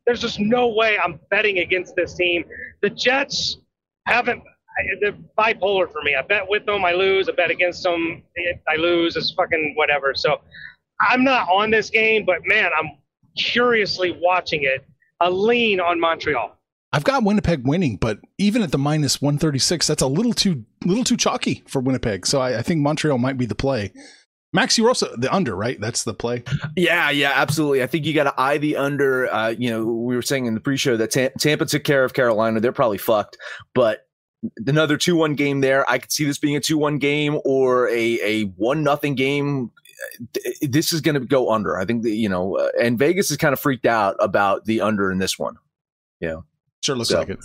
there's 0.07 0.21
just 0.21 0.41
no 0.41 0.69
way 0.69 0.99
I'm 0.99 1.21
betting 1.31 1.59
against 1.59 1.95
this 1.95 2.15
team. 2.15 2.45
The 2.83 2.91
Jets 2.91 3.59
haven't 4.07 4.43
they're 5.01 5.17
bipolar 5.39 5.91
for 5.91 6.03
me. 6.03 6.15
I 6.15 6.23
bet 6.23 6.49
with 6.49 6.67
them, 6.67 6.85
I 6.85 6.93
lose. 6.93 7.29
I 7.29 7.33
bet 7.33 7.51
against 7.51 7.83
them, 7.83 8.23
I 8.69 8.77
lose. 8.77 9.17
It's 9.17 9.33
fucking 9.33 9.75
whatever. 9.77 10.15
So 10.15 10.41
I'm 11.01 11.25
not 11.25 11.49
on 11.49 11.71
this 11.71 11.91
game, 11.91 12.25
but 12.25 12.41
man, 12.45 12.71
I'm 12.79 12.91
curiously 13.37 14.17
watching 14.21 14.65
it. 14.65 14.85
A 15.21 15.31
lean 15.31 15.81
on 15.81 16.01
Montreal. 16.01 16.59
I've 16.93 17.05
got 17.05 17.25
Winnipeg 17.25 17.67
winning, 17.67 17.97
but 17.97 18.21
even 18.39 18.63
at 18.63 18.71
the 18.71 18.79
minus 18.79 19.21
136, 19.21 19.87
that's 19.87 20.03
a 20.03 20.07
little 20.07 20.33
too 20.33 20.65
little 20.85 21.03
too 21.03 21.17
chalky 21.17 21.65
for 21.67 21.81
Winnipeg. 21.81 22.27
So 22.27 22.41
I, 22.41 22.59
I 22.59 22.63
think 22.63 22.81
Montreal 22.83 23.19
might 23.19 23.37
be 23.37 23.47
the 23.47 23.55
play. 23.55 23.93
Max, 24.53 24.79
you 24.79 24.85
were 24.85 24.91
also 24.91 25.09
the 25.17 25.35
under, 25.35 25.57
right? 25.57 25.81
That's 25.81 26.05
the 26.05 26.15
play. 26.15 26.45
Yeah, 26.77 27.11
yeah, 27.11 27.33
absolutely. 27.35 27.83
I 27.83 27.89
think 27.89 28.05
you 28.07 28.15
got 28.15 28.25
to 28.25 28.41
eye 28.41 28.59
the 28.59 28.77
under. 28.77 29.33
Uh, 29.33 29.49
you 29.49 29.71
know, 29.71 29.85
we 29.85 30.15
were 30.15 30.23
saying 30.23 30.47
in 30.47 30.55
the 30.55 30.61
pre-show 30.61 30.97
that 30.97 31.11
Tampa 31.39 31.67
took 31.67 31.83
care 31.83 32.05
of 32.05 32.15
Carolina. 32.15 32.61
They're 32.61 32.73
probably 32.73 32.99
fucked, 32.99 33.37
but 33.75 34.07
another 34.67 34.97
2-1 34.97 35.37
game 35.37 35.61
there. 35.61 35.89
I 35.91 35.99
could 35.99 36.13
see 36.13 36.25
this 36.25 36.39
being 36.39 36.57
a 36.57 36.61
2-1 36.61 37.01
game 37.01 37.41
or 37.45 37.89
a 37.89 38.21
a 38.23 38.43
1 38.43 38.83
nothing 38.83 39.15
game. 39.15 39.71
This 40.63 40.93
is 40.93 41.01
going 41.01 41.15
to 41.15 41.21
go 41.21 41.51
under. 41.51 41.79
I 41.79 41.85
think 41.85 42.03
that, 42.03 42.11
you 42.11 42.29
know, 42.29 42.57
uh, 42.57 42.69
and 42.81 42.99
Vegas 42.99 43.31
is 43.31 43.37
kind 43.37 43.53
of 43.53 43.61
freaked 43.61 43.87
out 43.87 44.17
about 44.21 44.65
the 44.65 44.81
under 44.81 45.11
in 45.11 45.19
this 45.19 45.39
one. 45.39 45.57
Yeah. 46.21 46.41
Sure 46.83 46.97
looks 46.97 47.11
so, 47.11 47.19
like 47.19 47.31
it. 47.31 47.39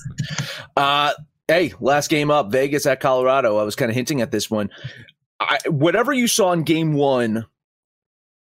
Uh 0.75 1.13
hey, 1.47 1.73
last 1.79 2.09
game 2.09 2.29
up, 2.29 2.51
Vegas 2.51 2.85
at 2.85 2.99
Colorado. 2.99 3.57
I 3.57 3.63
was 3.63 3.75
kind 3.75 3.89
of 3.89 3.95
hinting 3.95 4.21
at 4.21 4.31
this 4.31 4.51
one. 4.51 4.69
I, 5.39 5.57
whatever 5.67 6.11
you 6.13 6.27
saw 6.27 6.51
in 6.51 6.63
game 6.63 6.93
1 6.93 7.45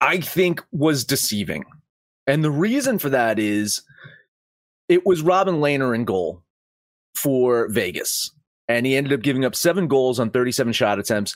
I 0.04 0.20
think 0.20 0.62
was 0.74 1.06
deceiving. 1.06 1.64
And 2.28 2.44
the 2.44 2.52
reason 2.52 3.00
for 3.00 3.10
that 3.10 3.40
is 3.40 3.84
it 4.90 5.06
was 5.06 5.22
Robin 5.22 5.56
Lehner 5.56 5.96
in 5.96 6.04
goal 6.04 6.43
for 7.16 7.68
Vegas. 7.70 8.32
And 8.68 8.86
he 8.86 8.96
ended 8.96 9.14
up 9.14 9.22
giving 9.22 9.46
up 9.46 9.56
seven 9.56 9.88
goals 9.88 10.20
on 10.20 10.30
37 10.30 10.74
shot 10.74 11.00
attempts. 11.00 11.36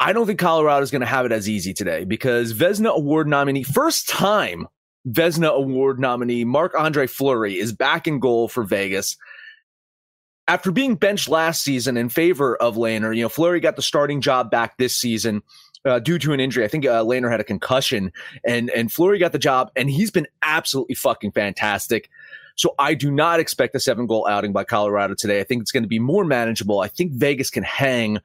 I 0.00 0.12
don't 0.12 0.26
think 0.26 0.38
Colorado 0.38 0.82
is 0.82 0.90
going 0.90 1.00
to 1.00 1.06
have 1.06 1.26
it 1.26 1.32
as 1.32 1.48
easy 1.48 1.72
today 1.72 2.04
because 2.04 2.52
Vezina 2.52 2.94
Award 2.94 3.28
nominee, 3.28 3.62
first 3.62 4.08
time 4.08 4.68
Vezina 5.08 5.48
Award 5.48 5.98
nominee 5.98 6.44
Marc 6.44 6.74
Andre 6.74 7.06
Fleury 7.06 7.58
is 7.58 7.72
back 7.72 8.06
in 8.06 8.18
goal 8.20 8.48
for 8.48 8.64
Vegas. 8.64 9.16
After 10.48 10.70
being 10.70 10.94
benched 10.94 11.28
last 11.28 11.62
season 11.62 11.96
in 11.96 12.08
favor 12.08 12.56
of 12.56 12.76
Lehner, 12.76 13.14
you 13.16 13.22
know, 13.22 13.28
Fleury 13.28 13.60
got 13.60 13.76
the 13.76 13.82
starting 13.82 14.20
job 14.20 14.50
back 14.50 14.76
this 14.76 14.94
season 14.94 15.42
uh, 15.84 15.98
due 15.98 16.18
to 16.18 16.32
an 16.32 16.40
injury. 16.40 16.64
I 16.64 16.68
think 16.68 16.84
uh, 16.84 17.02
Lehner 17.04 17.30
had 17.30 17.40
a 17.40 17.44
concussion, 17.44 18.12
and 18.44 18.70
and 18.70 18.92
Fleury 18.92 19.18
got 19.18 19.32
the 19.32 19.38
job, 19.38 19.70
and 19.76 19.90
he's 19.90 20.10
been 20.10 20.26
absolutely 20.42 20.94
fucking 20.94 21.32
fantastic. 21.32 22.08
So 22.56 22.74
I 22.78 22.94
do 22.94 23.10
not 23.10 23.38
expect 23.38 23.74
a 23.76 23.80
seven 23.80 24.06
goal 24.06 24.26
outing 24.26 24.52
by 24.52 24.64
Colorado 24.64 25.14
today. 25.14 25.40
I 25.40 25.44
think 25.44 25.60
it's 25.62 25.72
going 25.72 25.82
to 25.82 25.88
be 25.88 25.98
more 25.98 26.24
manageable. 26.24 26.80
I 26.80 26.88
think 26.88 27.12
Vegas 27.12 27.50
can 27.50 27.62
hang. 27.62 28.18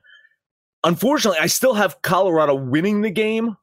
Unfortunately, 0.83 1.39
I 1.39 1.47
still 1.47 1.73
have 1.73 2.01
Colorado 2.01 2.55
winning 2.55 3.01
the 3.01 3.11
game, 3.11 3.55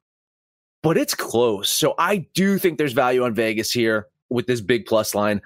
but 0.82 0.96
it's 0.96 1.14
close. 1.14 1.70
So 1.70 1.94
I 1.98 2.28
do 2.34 2.58
think 2.58 2.78
there's 2.78 2.92
value 2.92 3.24
on 3.24 3.34
Vegas 3.34 3.72
here 3.72 4.06
with 4.28 4.46
this 4.46 4.60
big 4.60 4.86
plus 4.86 5.14
line. 5.14 5.40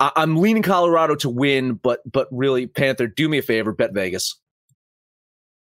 I- 0.00 0.12
I'm 0.16 0.36
leaning 0.36 0.62
Colorado 0.62 1.16
to 1.16 1.28
win, 1.28 1.74
but 1.74 2.00
but 2.10 2.28
really, 2.30 2.66
Panther, 2.66 3.08
do 3.08 3.28
me 3.28 3.38
a 3.38 3.42
favor, 3.42 3.72
bet 3.72 3.92
Vegas. 3.92 4.36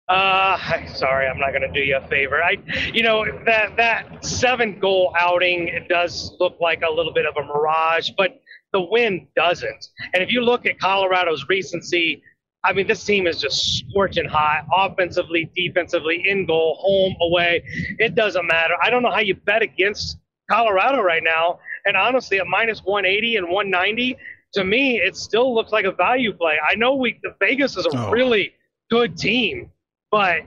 Uh, 0.09 0.57
sorry, 0.95 1.27
I'm 1.29 1.39
not 1.39 1.51
going 1.51 1.63
to 1.63 1.73
do 1.73 1.81
you 1.81 1.97
a 1.99 2.09
favor. 2.09 2.43
I, 2.43 2.57
you 2.95 3.03
know, 3.03 3.27
that 3.45 3.77
that 3.77 4.25
seven 4.25 4.79
goal 4.81 5.15
outing 5.19 5.69
it 5.69 5.89
does 5.89 6.35
look 6.41 6.59
like 6.61 6.83
a 6.83 6.91
little 6.91 7.13
bit 7.13 7.27
of 7.27 7.37
a 7.37 7.47
mirage, 7.47 8.11
but 8.17 8.41
the 8.73 8.81
win 8.81 9.27
doesn't. 9.37 9.89
And 10.15 10.23
if 10.23 10.31
you 10.31 10.41
look 10.43 10.67
at 10.67 10.79
Colorado's 10.79 11.47
recency, 11.49 12.23
I 12.65 12.73
mean, 12.73 12.87
this 12.87 13.05
team 13.05 13.27
is 13.27 13.41
just 13.41 13.79
scorching 13.89 14.27
hot, 14.27 14.67
offensively, 14.75 15.51
defensively, 15.57 16.29
in 16.29 16.45
goal, 16.47 16.77
home, 16.81 17.15
away. 17.21 17.63
It 17.99 18.15
doesn't 18.15 18.47
matter. 18.47 18.75
I 18.83 18.91
don't 18.91 19.03
know 19.03 19.11
how 19.11 19.21
you 19.21 19.35
bet 19.35 19.63
against 19.63 20.19
Colorado 20.51 21.01
right 21.03 21.23
now. 21.23 21.61
And 21.85 21.97
honestly, 21.97 22.39
at 22.41 22.47
minus 22.47 22.81
180 22.81 23.37
and 23.37 23.49
190, 23.49 24.17
to 24.55 24.65
me, 24.65 24.99
it 25.01 25.17
still 25.17 25.55
looks 25.55 25.73
like 25.73 25.85
a 25.85 25.93
value 25.93 26.33
play. 26.33 26.57
I 26.69 26.75
know 26.75 26.95
we 26.95 27.21
Vegas 27.41 27.77
is 27.77 27.87
a 27.87 27.91
Oh. 27.97 28.11
really 28.11 28.53
good 28.91 29.17
team, 29.17 29.71
but 30.11 30.41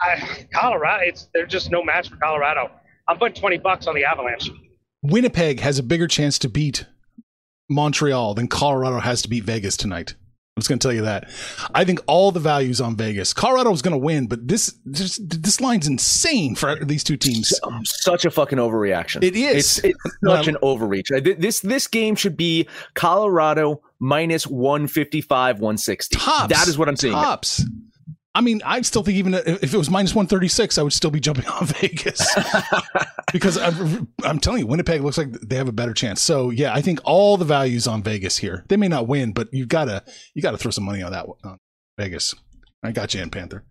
I, 0.00 0.46
Colorado, 0.52 1.04
it's 1.04 1.28
they're 1.32 1.46
just 1.46 1.70
no 1.70 1.82
match 1.82 2.10
for 2.10 2.16
Colorado. 2.16 2.70
I'm 3.08 3.18
putting 3.18 3.40
20 3.40 3.58
bucks 3.58 3.86
on 3.86 3.94
the 3.94 4.04
Avalanche. 4.04 4.50
Winnipeg 5.02 5.60
has 5.60 5.78
a 5.78 5.82
bigger 5.82 6.06
chance 6.08 6.38
to 6.40 6.48
beat 6.48 6.86
Montreal 7.68 8.34
then 8.34 8.48
Colorado 8.48 9.00
has 9.00 9.22
to 9.22 9.28
beat 9.28 9.44
Vegas 9.44 9.76
tonight. 9.76 10.14
I'm 10.56 10.62
just 10.62 10.70
going 10.70 10.78
to 10.78 10.88
tell 10.88 10.94
you 10.94 11.02
that. 11.02 11.28
I 11.74 11.84
think 11.84 12.00
all 12.06 12.32
the 12.32 12.40
values 12.40 12.80
on 12.80 12.96
Vegas. 12.96 13.34
Colorado's 13.34 13.82
going 13.82 13.92
to 13.92 13.98
win, 13.98 14.26
but 14.26 14.48
this 14.48 14.74
this, 14.86 15.20
this 15.22 15.60
line's 15.60 15.86
insane 15.86 16.54
for 16.54 16.82
these 16.82 17.04
two 17.04 17.18
teams. 17.18 17.52
Such 17.84 18.24
a 18.24 18.30
fucking 18.30 18.56
overreaction. 18.56 19.22
It 19.22 19.36
is. 19.36 19.76
It's, 19.80 19.84
it's 19.84 20.16
such 20.24 20.48
an 20.48 20.56
overreach. 20.62 21.10
Uh, 21.14 21.20
This 21.20 21.60
this 21.60 21.86
game 21.86 22.14
should 22.14 22.38
be 22.38 22.66
Colorado 22.94 23.82
minus 24.00 24.46
155, 24.46 25.56
160. 25.56 26.16
Tops. 26.16 26.54
That 26.54 26.68
is 26.68 26.78
what 26.78 26.88
I'm 26.88 26.96
seeing. 26.96 27.12
Tops. 27.12 27.62
I 28.36 28.42
mean, 28.42 28.60
I 28.64 28.82
still 28.82 29.02
think 29.02 29.16
even 29.16 29.32
if 29.34 29.72
it 29.72 29.76
was 29.76 29.88
minus 29.90 30.14
136, 30.14 30.76
I 30.76 30.82
would 30.82 30.92
still 30.92 31.10
be 31.10 31.20
jumping 31.20 31.46
on 31.48 31.66
Vegas 31.66 32.20
because 33.32 33.56
I'm, 33.56 34.08
I'm 34.24 34.38
telling 34.38 34.60
you, 34.60 34.66
Winnipeg 34.66 35.00
looks 35.02 35.16
like 35.18 35.32
they 35.32 35.56
have 35.56 35.68
a 35.68 35.72
better 35.72 35.94
chance. 35.94 36.20
So 36.20 36.50
yeah, 36.50 36.74
I 36.74 36.82
think 36.82 37.00
all 37.04 37.36
the 37.38 37.44
values 37.46 37.86
on 37.86 38.02
Vegas 38.02 38.36
here. 38.36 38.64
They 38.68 38.76
may 38.76 38.88
not 38.88 39.08
win, 39.08 39.32
but 39.32 39.48
you 39.52 39.64
gotta 39.66 40.04
you 40.34 40.42
gotta 40.42 40.58
throw 40.58 40.70
some 40.70 40.84
money 40.84 41.02
on 41.02 41.12
that 41.12 41.26
one, 41.28 41.38
on 41.44 41.58
Vegas. 41.98 42.34
I 42.84 42.92
got 42.92 43.14
you 43.14 43.22
in 43.22 43.30
Panther. 43.30 43.64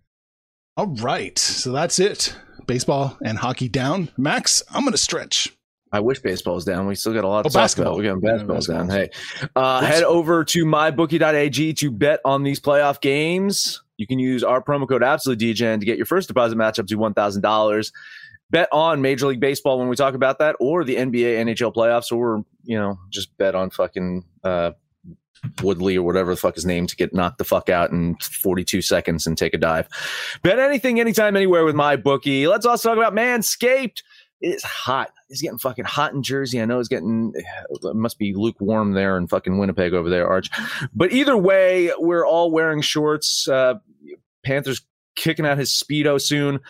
All 0.76 0.88
right, 0.96 1.38
so 1.38 1.72
that's 1.72 1.98
it. 1.98 2.36
Baseball 2.66 3.16
and 3.24 3.38
hockey 3.38 3.68
down. 3.68 4.10
Max, 4.18 4.62
I'm 4.70 4.84
gonna 4.84 4.96
stretch. 4.96 5.48
I 5.92 6.00
wish 6.00 6.18
baseball's 6.18 6.64
down. 6.64 6.86
We 6.88 6.96
still 6.96 7.14
got 7.14 7.22
a 7.24 7.28
lot 7.28 7.42
to 7.42 7.46
Oh, 7.48 7.50
talk 7.50 7.62
basketball. 7.62 7.92
about. 7.92 7.96
We're 7.98 8.02
getting 8.02 8.22
Yeah, 8.22 8.32
basketball's 8.32 8.66
down. 8.66 8.90
Hey, 8.90 9.10
uh, 9.54 9.80
head 9.82 10.02
over 10.02 10.44
to 10.44 10.64
mybookie.ag 10.66 11.72
to 11.74 11.90
bet 11.92 12.20
on 12.24 12.42
these 12.42 12.58
playoff 12.60 13.00
games. 13.00 13.82
You 13.96 14.06
can 14.06 14.18
use 14.18 14.44
our 14.44 14.62
promo 14.62 14.88
code 14.88 15.02
AbsoluteDGen 15.02 15.80
to 15.80 15.86
get 15.86 15.96
your 15.96 16.06
first 16.06 16.28
deposit 16.28 16.56
match 16.56 16.78
up 16.78 16.86
to 16.86 16.96
$1,000. 16.96 17.92
Bet 18.50 18.68
on 18.70 19.02
Major 19.02 19.26
League 19.26 19.40
Baseball 19.40 19.78
when 19.78 19.88
we 19.88 19.96
talk 19.96 20.14
about 20.14 20.38
that, 20.38 20.54
or 20.60 20.84
the 20.84 20.96
NBA, 20.96 21.38
NHL 21.44 21.74
playoffs, 21.74 22.16
or, 22.16 22.44
you 22.62 22.78
know, 22.78 22.98
just 23.10 23.36
bet 23.38 23.56
on 23.56 23.70
fucking 23.70 24.24
uh, 24.44 24.70
Woodley 25.62 25.96
or 25.96 26.02
whatever 26.02 26.30
the 26.30 26.36
fuck 26.36 26.54
his 26.54 26.64
name 26.64 26.86
to 26.86 26.96
get 26.96 27.12
knocked 27.12 27.38
the 27.38 27.44
fuck 27.44 27.68
out 27.68 27.90
in 27.90 28.16
42 28.16 28.82
seconds 28.82 29.26
and 29.26 29.36
take 29.36 29.54
a 29.54 29.58
dive. 29.58 29.88
Bet 30.42 30.58
anything, 30.58 31.00
anytime, 31.00 31.36
anywhere 31.36 31.64
with 31.64 31.74
my 31.74 31.96
bookie. 31.96 32.46
Let's 32.46 32.66
also 32.66 32.88
talk 32.88 32.98
about 32.98 33.14
Manscaped. 33.14 34.02
It's 34.40 34.64
hot. 34.64 35.12
It's 35.28 35.40
getting 35.40 35.58
fucking 35.58 35.86
hot 35.86 36.12
in 36.12 36.22
Jersey. 36.22 36.60
I 36.60 36.66
know 36.66 36.78
it's 36.78 36.88
getting 36.88 37.32
it 37.70 37.96
must 37.96 38.18
be 38.18 38.34
lukewarm 38.34 38.92
there 38.92 39.16
in 39.16 39.26
fucking 39.26 39.58
Winnipeg 39.58 39.94
over 39.94 40.10
there, 40.10 40.28
Arch. 40.28 40.50
But 40.94 41.12
either 41.12 41.36
way, 41.36 41.92
we're 41.98 42.26
all 42.26 42.50
wearing 42.50 42.80
shorts. 42.80 43.48
Uh, 43.48 43.74
Panthers 44.44 44.82
kicking 45.16 45.46
out 45.46 45.58
his 45.58 45.70
speedo 45.70 46.20
soon 46.20 46.60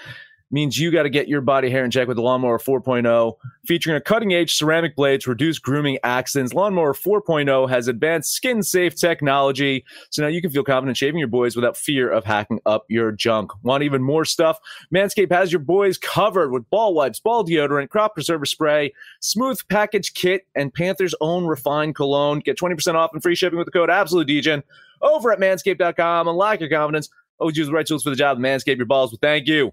means 0.50 0.78
you 0.78 0.90
got 0.90 1.02
to 1.02 1.10
get 1.10 1.28
your 1.28 1.40
body 1.40 1.70
hair 1.70 1.84
in 1.84 1.90
check 1.90 2.06
with 2.06 2.16
the 2.16 2.22
Lawnmower 2.22 2.58
4.0, 2.58 3.34
featuring 3.64 3.96
a 3.96 4.00
cutting 4.00 4.32
edge 4.32 4.54
ceramic 4.54 4.94
blade 4.94 5.20
to 5.22 5.30
reduce 5.30 5.58
grooming 5.58 5.98
accidents. 6.04 6.54
Lawnmower 6.54 6.94
4.0 6.94 7.68
has 7.68 7.88
advanced 7.88 8.32
skin 8.32 8.62
safe 8.62 8.94
technology, 8.94 9.84
so 10.10 10.22
now 10.22 10.28
you 10.28 10.40
can 10.40 10.50
feel 10.50 10.62
confident 10.62 10.96
shaving 10.96 11.18
your 11.18 11.28
boys 11.28 11.56
without 11.56 11.76
fear 11.76 12.10
of 12.10 12.24
hacking 12.24 12.60
up 12.66 12.84
your 12.88 13.12
junk. 13.12 13.50
Want 13.64 13.82
even 13.82 14.02
more 14.02 14.24
stuff? 14.24 14.58
Manscaped 14.94 15.32
has 15.32 15.50
your 15.50 15.60
boys 15.60 15.98
covered 15.98 16.52
with 16.52 16.68
ball 16.70 16.94
wipes, 16.94 17.18
ball 17.18 17.44
deodorant, 17.44 17.88
crop 17.88 18.14
preserver 18.14 18.46
spray, 18.46 18.92
smooth 19.20 19.60
package 19.68 20.14
kit, 20.14 20.46
and 20.54 20.72
Panther's 20.72 21.14
own 21.20 21.46
refined 21.46 21.94
cologne. 21.94 22.38
Get 22.40 22.58
20% 22.58 22.94
off 22.94 23.10
and 23.12 23.22
free 23.22 23.34
shipping 23.34 23.58
with 23.58 23.66
the 23.66 23.72
code 23.72 23.88
AbsoluteDGen 23.88 24.62
over 25.02 25.32
at 25.32 25.38
manscaped.com. 25.38 26.28
Unlock 26.28 26.60
your 26.60 26.70
confidence. 26.70 27.08
Always 27.38 27.56
use 27.56 27.66
the 27.66 27.72
right 27.72 27.86
tools 27.86 28.02
for 28.02 28.10
the 28.10 28.16
job. 28.16 28.38
Manscaped 28.38 28.76
your 28.76 28.86
balls. 28.86 29.10
Well, 29.10 29.18
thank 29.20 29.46
you. 29.46 29.72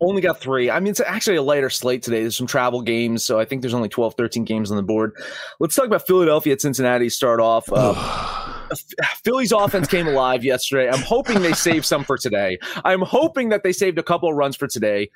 Only 0.00 0.20
got 0.22 0.40
three. 0.40 0.70
I 0.70 0.78
mean, 0.80 0.90
it's 0.90 1.00
actually 1.00 1.36
a 1.36 1.42
lighter 1.42 1.70
slate 1.70 2.02
today. 2.02 2.20
There's 2.20 2.36
some 2.36 2.46
travel 2.46 2.82
games, 2.82 3.24
so 3.24 3.40
I 3.40 3.44
think 3.44 3.62
there's 3.62 3.74
only 3.74 3.88
12, 3.88 4.14
13 4.14 4.44
games 4.44 4.70
on 4.70 4.76
the 4.76 4.82
board. 4.82 5.12
Let's 5.58 5.74
talk 5.74 5.86
about 5.86 6.06
Philadelphia 6.06 6.52
at 6.52 6.60
Cincinnati. 6.60 7.08
Start 7.08 7.40
off. 7.40 7.68
Uh, 7.72 7.94
Philly's 9.24 9.52
offense 9.52 9.88
came 9.88 10.06
alive 10.06 10.44
yesterday. 10.44 10.88
I'm 10.88 11.02
hoping 11.02 11.42
they 11.42 11.52
save 11.52 11.84
some 11.84 12.04
for 12.04 12.16
today. 12.16 12.58
I'm 12.84 13.02
hoping 13.02 13.48
that 13.48 13.62
they 13.62 13.72
saved 13.72 13.98
a 13.98 14.02
couple 14.02 14.28
of 14.28 14.36
runs 14.36 14.56
for 14.56 14.68
today. 14.68 15.10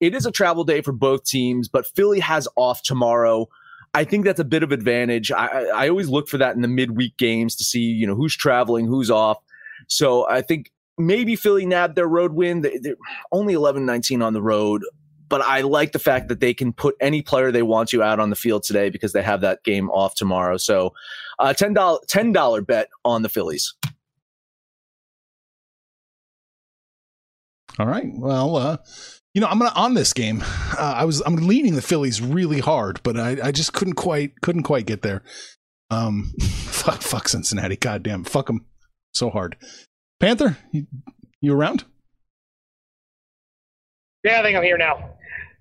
It 0.00 0.14
is 0.14 0.26
a 0.26 0.30
travel 0.30 0.64
day 0.64 0.82
for 0.82 0.92
both 0.92 1.24
teams, 1.24 1.68
but 1.68 1.86
Philly 1.86 2.20
has 2.20 2.46
off 2.56 2.82
tomorrow. 2.82 3.48
I 3.94 4.04
think 4.04 4.24
that's 4.24 4.40
a 4.40 4.44
bit 4.44 4.62
of 4.62 4.70
advantage. 4.70 5.32
I, 5.32 5.64
I 5.74 5.88
always 5.88 6.08
look 6.08 6.28
for 6.28 6.38
that 6.38 6.54
in 6.54 6.62
the 6.62 6.68
midweek 6.68 7.16
games 7.16 7.56
to 7.56 7.64
see, 7.64 7.80
you 7.80 8.06
know, 8.06 8.14
who's 8.14 8.36
traveling, 8.36 8.86
who's 8.86 9.10
off. 9.10 9.38
So 9.88 10.28
I 10.28 10.42
think 10.42 10.70
maybe 10.98 11.36
Philly 11.36 11.66
nabbed 11.66 11.96
their 11.96 12.08
road 12.08 12.32
win. 12.32 12.62
They're 12.62 12.96
only 13.32 13.54
11 13.54 13.86
19 13.86 14.22
on 14.22 14.32
the 14.32 14.42
road, 14.42 14.84
but 15.28 15.40
I 15.40 15.60
like 15.62 15.92
the 15.92 15.98
fact 15.98 16.28
that 16.28 16.40
they 16.40 16.54
can 16.54 16.72
put 16.72 16.96
any 17.00 17.22
player 17.22 17.50
they 17.50 17.62
want 17.62 17.90
to 17.90 18.02
out 18.02 18.20
on 18.20 18.30
the 18.30 18.36
field 18.36 18.62
today 18.62 18.90
because 18.90 19.12
they 19.12 19.22
have 19.22 19.40
that 19.42 19.62
game 19.64 19.90
off 19.90 20.14
tomorrow. 20.14 20.56
So 20.56 20.94
uh, 21.38 21.54
$10, 21.56 21.74
$10 22.06 22.66
bet 22.66 22.88
on 23.04 23.22
the 23.22 23.28
Phillies. 23.28 23.74
All 27.78 27.86
right. 27.86 28.10
Well, 28.14 28.56
uh, 28.56 28.76
you 29.34 29.40
know, 29.40 29.46
I'm 29.46 29.58
gonna 29.58 29.72
on 29.76 29.94
this 29.94 30.12
game. 30.12 30.42
Uh, 30.76 30.94
I 30.96 31.04
was 31.04 31.20
I'm 31.20 31.36
leaning 31.36 31.76
the 31.76 31.82
Phillies 31.82 32.20
really 32.20 32.58
hard, 32.58 33.00
but 33.04 33.16
I, 33.16 33.36
I 33.44 33.52
just 33.52 33.72
couldn't 33.72 33.94
quite 33.94 34.40
couldn't 34.40 34.64
quite 34.64 34.84
get 34.84 35.02
there. 35.02 35.22
Um, 35.88 36.32
fuck, 36.40 37.02
fuck 37.02 37.28
Cincinnati. 37.28 37.76
Goddamn, 37.76 38.24
fuck 38.24 38.48
them 38.48 38.66
so 39.14 39.30
hard. 39.30 39.56
Panther, 40.20 40.56
you, 40.72 40.86
you 41.40 41.54
around? 41.54 41.84
Yeah, 44.24 44.40
I 44.40 44.42
think 44.42 44.56
I'm 44.56 44.64
here 44.64 44.78
now. 44.78 45.14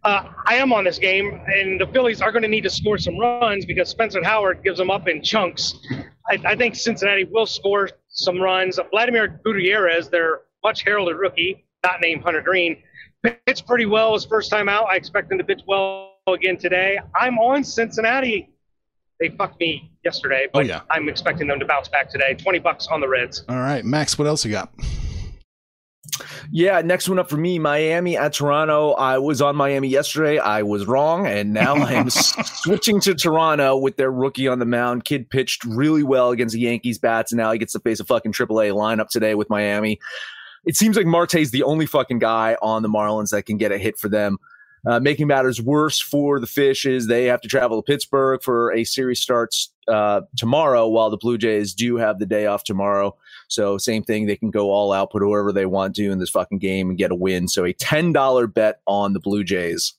Uh, 0.03 0.31
I 0.45 0.55
am 0.55 0.73
on 0.73 0.83
this 0.83 0.99
game, 0.99 1.41
and 1.47 1.79
the 1.79 1.87
Phillies 1.87 2.21
are 2.21 2.31
going 2.31 2.41
to 2.41 2.47
need 2.47 2.61
to 2.61 2.69
score 2.69 2.97
some 2.97 3.17
runs 3.19 3.65
because 3.65 3.89
Spencer 3.89 4.23
Howard 4.23 4.63
gives 4.63 4.77
them 4.77 4.89
up 4.89 5.07
in 5.07 5.21
chunks. 5.21 5.75
I, 6.29 6.39
I 6.45 6.55
think 6.55 6.75
Cincinnati 6.75 7.25
will 7.25 7.45
score 7.45 7.89
some 8.07 8.39
runs. 8.39 8.79
Vladimir 8.91 9.39
Gutierrez, 9.43 10.09
their 10.09 10.41
much 10.63 10.83
heralded 10.83 11.17
rookie, 11.17 11.65
not 11.83 12.01
named 12.01 12.23
Hunter 12.23 12.41
Greene, 12.41 12.81
pitched 13.23 13.67
pretty 13.67 13.85
well 13.85 14.13
his 14.13 14.25
first 14.25 14.49
time 14.49 14.69
out. 14.69 14.87
I 14.89 14.95
expect 14.95 15.31
him 15.31 15.37
to 15.37 15.43
pitch 15.43 15.61
well 15.67 16.15
again 16.27 16.57
today. 16.57 16.99
I'm 17.15 17.37
on 17.37 17.63
Cincinnati. 17.63 18.49
They 19.19 19.29
fucked 19.29 19.59
me 19.59 19.91
yesterday, 20.03 20.45
oh, 20.47 20.49
but 20.53 20.59
oh, 20.59 20.67
yeah. 20.67 20.81
I'm 20.91 21.09
expecting 21.09 21.47
them 21.47 21.59
to 21.59 21.65
bounce 21.65 21.87
back 21.87 22.09
today. 22.09 22.35
20 22.35 22.59
bucks 22.59 22.87
on 22.87 23.01
the 23.01 23.07
Reds. 23.07 23.43
All 23.49 23.57
right, 23.57 23.83
Max, 23.83 24.17
what 24.17 24.27
else 24.27 24.45
you 24.45 24.51
got? 24.51 24.71
Yeah, 26.51 26.81
next 26.81 27.09
one 27.09 27.19
up 27.19 27.29
for 27.29 27.37
me, 27.37 27.59
Miami 27.59 28.15
at 28.15 28.33
Toronto. 28.33 28.91
I 28.93 29.17
was 29.17 29.41
on 29.41 29.55
Miami 29.55 29.87
yesterday. 29.87 30.39
I 30.39 30.61
was 30.63 30.85
wrong, 30.85 31.27
and 31.27 31.53
now 31.53 31.75
I 31.75 31.93
am 31.93 32.09
switching 32.11 32.99
to 33.01 33.15
Toronto 33.15 33.77
with 33.77 33.97
their 33.97 34.11
rookie 34.11 34.47
on 34.47 34.59
the 34.59 34.65
mound. 34.65 35.03
Kid 35.03 35.29
pitched 35.29 35.63
really 35.65 36.03
well 36.03 36.31
against 36.31 36.53
the 36.53 36.61
Yankees 36.61 36.97
bats, 36.97 37.31
and 37.31 37.37
now 37.37 37.51
he 37.51 37.59
gets 37.59 37.73
to 37.73 37.79
face 37.79 37.99
a 37.99 38.05
fucking 38.05 38.31
AAA 38.31 38.71
lineup 38.73 39.09
today 39.09 39.35
with 39.35 39.49
Miami. 39.49 39.99
It 40.65 40.75
seems 40.75 40.95
like 40.97 41.05
Marte's 41.05 41.51
the 41.51 41.63
only 41.63 41.85
fucking 41.85 42.19
guy 42.19 42.57
on 42.61 42.81
the 42.81 42.89
Marlins 42.89 43.31
that 43.31 43.45
can 43.45 43.57
get 43.57 43.71
a 43.71 43.77
hit 43.77 43.97
for 43.97 44.09
them. 44.09 44.37
Uh, 44.87 45.01
making 45.01 45.27
matters 45.27 45.61
worse 45.61 45.99
for 45.99 46.39
the 46.39 46.47
Fish 46.47 46.85
is 46.85 47.07
they 47.07 47.25
have 47.25 47.41
to 47.41 47.49
travel 47.49 47.81
to 47.81 47.85
Pittsburgh 47.85 48.41
for 48.41 48.71
a 48.71 48.85
series 48.85 49.19
starts 49.19 49.73
uh, 49.89 50.21
tomorrow, 50.37 50.87
while 50.87 51.09
the 51.09 51.17
Blue 51.17 51.37
Jays 51.37 51.73
do 51.73 51.97
have 51.97 52.19
the 52.19 52.25
day 52.25 52.45
off 52.45 52.63
tomorrow. 52.63 53.13
So 53.49 53.77
same 53.77 54.03
thing, 54.03 54.27
they 54.27 54.37
can 54.37 54.49
go 54.49 54.71
all 54.71 54.93
out, 54.93 55.11
put 55.11 55.21
whoever 55.21 55.51
they 55.51 55.65
want 55.65 55.95
to 55.95 56.09
in 56.09 56.19
this 56.19 56.29
fucking 56.29 56.59
game 56.59 56.89
and 56.89 56.97
get 56.97 57.11
a 57.11 57.15
win. 57.15 57.49
So 57.49 57.65
a 57.65 57.73
ten 57.73 58.13
dollar 58.13 58.47
bet 58.47 58.79
on 58.87 59.11
the 59.11 59.19
Blue 59.19 59.43
Jays. 59.43 59.93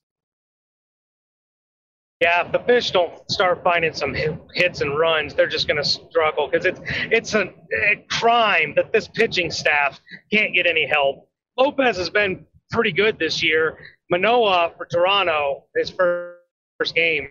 Yeah, 2.20 2.46
if 2.46 2.53
the 2.53 2.59
fish 2.61 2.90
don't 2.90 3.12
start 3.31 3.62
finding 3.62 3.92
some 3.92 4.14
hits 4.55 4.81
and 4.81 4.98
runs, 4.98 5.35
they're 5.35 5.46
just 5.46 5.68
going 5.68 5.77
to 5.77 5.85
struggle 5.85 6.48
because 6.48 6.64
it's 6.64 6.81
it's 7.12 7.35
a, 7.35 7.42
a, 7.42 8.05
crime 8.11 8.72
that 8.74 8.92
this 8.92 9.07
pitching 9.07 9.53
staff 9.53 10.01
can't 10.33 10.53
get 10.53 10.66
any 10.66 10.85
help. 10.85 11.29
Lopez 11.57 11.96
has 11.96 12.11
been 12.11 12.44
pretty 12.72 12.90
good 12.90 13.20
this 13.20 13.40
year, 13.40 13.79
Manoah 14.10 14.72
for 14.76 14.86
Toronto, 14.86 15.64
his 15.76 15.90
first 15.90 16.94
game, 16.94 17.28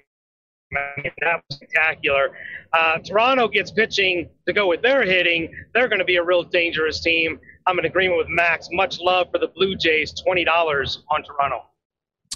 that 0.71 1.41
was 1.49 1.57
spectacular. 1.57 2.37
Uh, 2.73 2.99
Toronto 2.99 3.47
gets 3.47 3.71
pitching 3.71 4.29
to 4.45 4.53
go 4.53 4.67
with 4.67 4.81
their 4.81 5.03
hitting. 5.03 5.51
They're 5.73 5.87
going 5.87 5.99
to 5.99 6.05
be 6.05 6.17
a 6.17 6.23
real 6.23 6.43
dangerous 6.43 6.99
team. 7.01 7.39
I'm 7.65 7.79
in 7.79 7.85
agreement 7.85 8.17
with 8.17 8.27
Max. 8.29 8.67
Much 8.71 8.99
love 8.99 9.27
for 9.31 9.39
the 9.39 9.47
Blue 9.47 9.75
Jays. 9.75 10.13
Twenty 10.13 10.43
dollars 10.43 11.03
on 11.09 11.23
Toronto. 11.23 11.63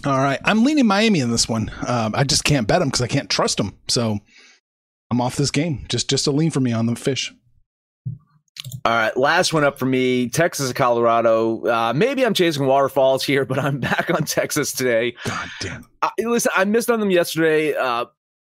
All 0.06 0.18
right, 0.18 0.40
I'm 0.46 0.64
leaning 0.64 0.88
Miami 0.88 1.20
in 1.20 1.30
this 1.30 1.48
one. 1.48 1.72
Um, 1.86 2.16
I 2.16 2.24
just 2.24 2.44
can't 2.44 2.68
bet 2.68 2.80
them 2.80 2.88
because 2.88 3.02
I 3.02 3.08
can't 3.08 3.30
trust 3.30 3.58
them. 3.58 3.78
So 3.88 4.20
I'm 5.12 5.22
off 5.22 5.36
this 5.36 5.52
game. 5.52 5.86
Just 5.90 6.10
just 6.10 6.28
a 6.28 6.32
lean 6.32 6.52
for 6.52 6.60
me 6.60 6.72
on 6.72 6.86
the 6.86 6.96
fish. 6.96 7.34
All 8.84 8.94
right, 8.94 9.16
last 9.16 9.54
one 9.54 9.64
up 9.64 9.78
for 9.78 9.86
me 9.86 10.30
Texas, 10.30 10.70
of 10.70 10.76
Colorado. 10.76 11.66
Uh, 11.66 11.94
maybe 11.96 12.26
I'm 12.26 12.34
chasing 12.34 12.66
waterfalls 12.66 13.24
here, 13.24 13.46
but 13.52 13.60
I'm 13.60 13.80
back 13.80 14.10
on 14.14 14.24
Texas 14.24 14.72
today. 14.72 15.16
God 15.24 15.50
damn. 15.60 15.88
I, 16.02 16.12
listen, 16.20 16.52
I 16.56 16.66
missed 16.66 16.90
on 16.90 17.00
them 17.00 17.12
yesterday, 17.12 17.76
uh, 17.76 18.06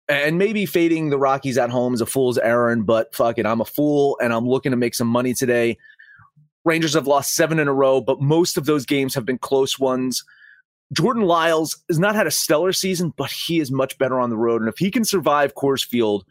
and 0.08 0.38
maybe 0.38 0.66
fading 0.66 1.10
the 1.10 1.18
Rockies 1.18 1.58
at 1.58 1.70
home 1.70 1.94
is 1.94 2.00
a 2.00 2.06
fool's 2.06 2.38
errand, 2.38 2.86
but 2.86 3.14
fuck 3.14 3.38
it. 3.38 3.46
I'm 3.46 3.60
a 3.60 3.66
fool, 3.66 4.18
and 4.22 4.32
I'm 4.32 4.48
looking 4.48 4.70
to 4.70 4.76
make 4.76 4.94
some 4.94 5.08
money 5.08 5.34
today. 5.34 5.78
Rangers 6.64 6.94
have 6.94 7.06
lost 7.06 7.34
seven 7.34 7.58
in 7.58 7.68
a 7.68 7.74
row, 7.74 8.00
but 8.00 8.20
most 8.20 8.56
of 8.56 8.64
those 8.64 8.86
games 8.86 9.14
have 9.14 9.26
been 9.26 9.38
close 9.38 9.78
ones. 9.78 10.24
Jordan 10.92 11.24
Lyles 11.24 11.82
has 11.88 11.98
not 11.98 12.14
had 12.14 12.26
a 12.26 12.30
stellar 12.30 12.72
season, 12.72 13.12
but 13.16 13.30
he 13.30 13.60
is 13.60 13.70
much 13.70 13.98
better 13.98 14.20
on 14.20 14.30
the 14.30 14.36
road. 14.36 14.62
And 14.62 14.68
if 14.68 14.78
he 14.78 14.90
can 14.90 15.04
survive 15.04 15.54
Coors 15.54 15.84
Field, 15.84 16.24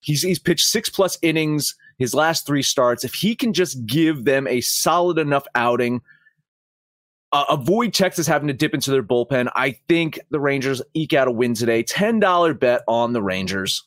he's, 0.00 0.22
he's 0.22 0.38
pitched 0.38 0.66
six 0.66 0.88
plus 0.88 1.18
innings 1.22 1.74
his 1.98 2.14
last 2.14 2.46
three 2.46 2.62
starts, 2.62 3.04
if 3.04 3.14
he 3.14 3.34
can 3.34 3.52
just 3.52 3.84
give 3.84 4.24
them 4.24 4.46
a 4.46 4.60
solid 4.60 5.18
enough 5.18 5.46
outing, 5.54 6.00
uh, 7.32 7.44
avoid 7.50 7.92
Texas 7.92 8.26
having 8.26 8.48
to 8.48 8.54
dip 8.54 8.72
into 8.72 8.90
their 8.90 9.02
bullpen, 9.02 9.50
I 9.54 9.72
think 9.88 10.18
the 10.30 10.40
Rangers 10.40 10.80
eke 10.94 11.12
out 11.12 11.28
a 11.28 11.32
win 11.32 11.54
today. 11.54 11.82
$10 11.82 12.58
bet 12.58 12.82
on 12.86 13.12
the 13.12 13.20
Rangers. 13.20 13.84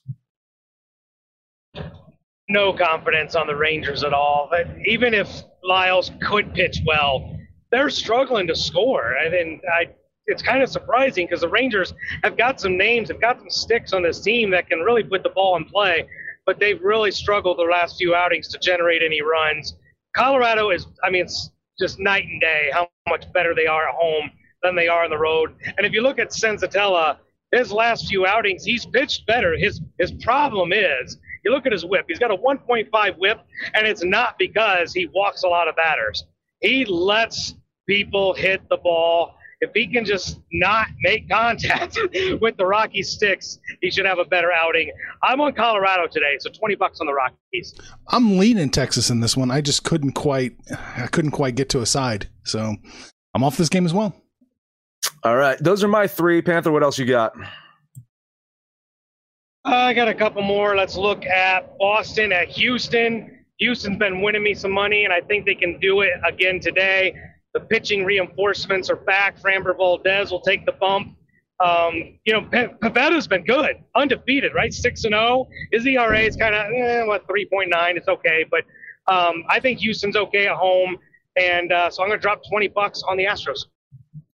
No 2.50 2.74
confidence 2.74 3.34
on 3.36 3.48
the 3.48 3.56
Rangers 3.56 4.04
at 4.04 4.14
all. 4.14 4.50
But 4.52 4.68
even 4.86 5.14
if 5.14 5.30
Lyles 5.64 6.12
could 6.22 6.54
pitch 6.54 6.80
well, 6.86 7.38
they're 7.72 7.90
struggling 7.90 8.46
to 8.48 8.56
score. 8.56 9.18
I 9.18 9.30
mean, 9.30 9.62
I, 9.74 9.88
it's 10.32 10.42
kind 10.42 10.64
of 10.64 10.70
surprising 10.70 11.28
because 11.28 11.42
the 11.42 11.50
Rangers 11.50 11.94
have 12.24 12.38
got 12.38 12.60
some 12.60 12.78
names, 12.78 13.10
have 13.10 13.22
got 13.22 13.40
some 13.40 13.50
sticks 13.50 13.94
on 13.94 14.02
this 14.02 14.20
team 14.22 14.50
that 14.52 14.68
can 14.68 14.80
really 14.80 15.04
put 15.04 15.24
the 15.24 15.30
ball 15.30 15.56
in 15.58 15.66
play 15.66 16.08
but 16.46 16.60
they've 16.60 16.82
really 16.82 17.12
struggled 17.12 17.58
the 17.58 17.64
last 17.64 17.98
few 17.98 18.16
outings 18.16 18.48
to 18.50 18.60
generate 18.60 19.02
any 19.04 19.22
runs. 19.22 19.76
Colorado 20.16 20.72
is, 20.72 20.88
I 21.04 21.10
mean, 21.10 21.24
it's 21.24 21.52
just 21.80 22.00
night 22.00 22.26
and 22.26 22.42
day 22.42 22.70
how 22.74 22.90
much 23.08 23.32
better 23.34 23.56
they 23.56 23.68
are 23.68 23.88
at 23.88 23.96
home 23.96 24.32
than 24.64 24.76
they 24.76 24.88
are 24.88 25.04
on 25.04 25.10
the 25.10 25.18
road. 25.18 25.56
And 25.78 25.86
if 25.86 25.94
you 25.94 26.02
look 26.02 26.20
at 26.20 26.30
Senzatela, 26.32 27.18
his 27.52 27.72
last 27.72 28.08
few 28.08 28.26
outings, 28.26 28.64
he's 28.64 28.86
pitched 28.86 29.26
better. 29.26 29.58
His 29.58 29.82
his 29.98 30.12
problem 30.12 30.72
is 30.74 31.18
you 31.44 31.52
look 31.52 31.66
at 31.66 31.72
his 31.72 31.86
whip. 31.86 32.06
He's 32.08 32.20
got 32.20 32.32
a 32.32 32.38
1.5 32.38 33.18
whip, 33.18 33.40
and 33.74 33.88
it's 33.88 34.04
not 34.04 34.38
because 34.38 34.94
he 34.94 35.08
walks 35.08 35.44
a 35.44 35.48
lot 35.48 35.68
of 35.68 35.76
batters. 35.76 36.26
He 36.62 36.86
lets 36.86 37.56
people 37.88 38.34
hit 38.34 38.62
the 38.70 38.78
ball 38.78 39.36
if 39.62 39.70
he 39.76 39.88
can 39.88 40.04
just 40.04 40.40
not 40.52 40.88
make 41.02 41.30
contact 41.30 41.98
with 42.42 42.58
the 42.58 42.66
Rocky 42.66 43.04
sticks, 43.04 43.60
he 43.80 43.92
should 43.92 44.06
have 44.06 44.18
a 44.18 44.26
better 44.26 44.52
outing. 44.52 44.92
I'm 45.24 45.40
on 45.40 45.54
Colorado 45.54 46.08
today, 46.08 46.38
so 46.40 46.50
20 46.50 46.76
bucks 46.76 47.00
on 47.00 47.06
the 47.06 47.14
Rockies. 47.14 47.76
I'm 48.08 48.38
leaning 48.38 48.72
Texas 48.72 49.12
in 49.12 49.20
this 49.20 49.38
one. 49.38 49.52
I 49.52 49.62
just 49.62 49.84
couldn't 49.84 50.14
quite 50.14 50.56
I 50.98 51.08
couldn't 51.08 51.32
quite 51.32 51.56
get 51.56 51.70
to 51.70 51.82
a 51.82 51.86
side. 51.86 52.28
So 52.44 52.76
I'm 53.36 53.44
off 53.44 53.56
this 53.56 53.70
game 53.70 53.86
as 53.86 53.94
well. 53.94 54.16
All 55.24 55.36
right. 55.36 55.58
Those 55.60 55.84
are 55.84 55.88
my 55.88 56.08
three. 56.08 56.42
Panther, 56.42 56.72
what 56.72 56.84
else 56.84 56.98
you 56.98 57.06
got? 57.06 57.34
I 59.64 59.94
got 59.94 60.08
a 60.08 60.14
couple 60.14 60.42
more. 60.42 60.76
Let's 60.76 60.98
look 60.98 61.24
at 61.26 61.78
Boston 61.78 62.32
at 62.32 62.48
Houston. 62.48 63.46
Houston's 63.60 64.00
been 64.00 64.22
winning 64.22 64.42
me 64.42 64.56
some 64.56 64.72
money, 64.72 65.06
and 65.06 65.14
I 65.14 65.22
think 65.22 65.46
they 65.46 65.54
can 65.54 65.80
do 65.80 66.02
it 66.02 66.14
again 66.28 66.60
today. 66.60 67.16
The 67.54 67.60
pitching 67.60 68.06
reinforcements 68.06 68.90
are 68.90 68.96
back. 68.96 69.40
Framber 69.42 69.76
Valdez 69.76 70.32
will 70.32 70.42
take 70.42 70.66
the 70.66 70.72
bump. 70.74 71.18
Um, 71.64 72.18
you 72.26 72.34
know, 72.34 72.42
Pivetta's 72.42 73.28
been 73.28 73.46
good, 73.46 73.76
undefeated, 73.96 74.54
right? 74.56 74.74
Six 74.74 75.04
and 75.04 75.14
zero. 75.14 75.48
Oh. 75.48 75.50
His 75.72 75.86
ERA 75.86 76.20
is 76.20 76.36
kind 76.36 76.56
of 76.56 76.72
eh, 76.72 77.04
what 77.04 77.28
three 77.28 77.46
point 77.46 77.70
nine. 77.70 77.98
It's 77.98 78.08
okay, 78.08 78.46
but 78.50 78.64
um, 79.14 79.44
I 79.50 79.60
think 79.60 79.80
Houston's 79.80 80.16
okay 80.16 80.48
at 80.48 80.56
home, 80.56 80.98
and 81.36 81.72
uh, 81.72 81.90
so 81.92 82.02
I'm 82.02 82.10
going 82.10 82.20
to 82.20 82.22
drop 82.22 82.42
twenty 82.50 82.68
bucks 82.68 83.04
on 83.08 83.18
the 83.18 83.26
Astros. 83.26 83.66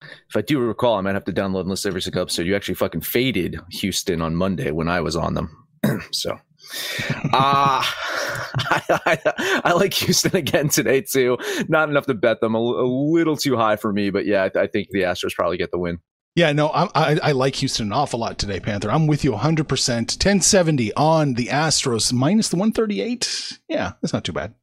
If 0.02 0.36
I 0.36 0.40
do 0.40 0.58
recall, 0.58 0.96
I 0.96 1.00
might 1.00 1.14
have 1.14 1.24
to 1.26 1.32
download 1.32 1.60
and 1.60 1.70
listen 1.70 1.90
every 1.90 2.02
single 2.02 2.22
episode. 2.22 2.46
You 2.46 2.56
actually 2.56 2.74
fucking 2.74 3.02
faded 3.02 3.60
Houston 3.70 4.20
on 4.20 4.34
Monday 4.34 4.72
when 4.72 4.88
I 4.88 5.00
was 5.00 5.14
on 5.14 5.34
them. 5.34 5.66
so 6.10 6.38
Uh, 7.34 7.82
I, 8.56 8.82
I, 9.06 9.60
I, 9.64 9.72
like 9.72 9.94
Houston 9.94 10.36
again 10.36 10.68
today, 10.68 11.00
too. 11.00 11.38
Not 11.68 11.88
enough 11.88 12.04
to 12.06 12.14
bet 12.14 12.40
them. 12.42 12.54
A, 12.54 12.58
a 12.58 12.84
little 12.86 13.38
too 13.38 13.56
high 13.56 13.76
for 13.76 13.90
me, 13.90 14.10
but 14.10 14.26
yeah, 14.26 14.48
I, 14.54 14.60
I, 14.60 14.66
think 14.66 14.88
the 14.90 15.02
Astros 15.02 15.34
probably 15.34 15.56
get 15.56 15.70
the 15.70 15.78
win. 15.78 15.98
Yeah, 16.34 16.52
no, 16.52 16.68
I, 16.68 16.88
I, 16.94 17.18
I 17.22 17.32
like 17.32 17.56
Houston 17.56 17.86
an 17.86 17.92
awful 17.92 18.20
lot 18.20 18.38
today, 18.38 18.60
Panther. 18.60 18.90
I'm 18.90 19.06
with 19.06 19.24
you 19.24 19.32
100%. 19.32 19.66
1070 19.66 20.92
on 20.94 21.34
the 21.34 21.46
Astros, 21.46 22.12
minus 22.12 22.48
the 22.48 22.56
138. 22.56 23.58
Yeah, 23.68 23.92
that's 24.00 24.12
not 24.12 24.24
too 24.24 24.32
bad. 24.32 24.54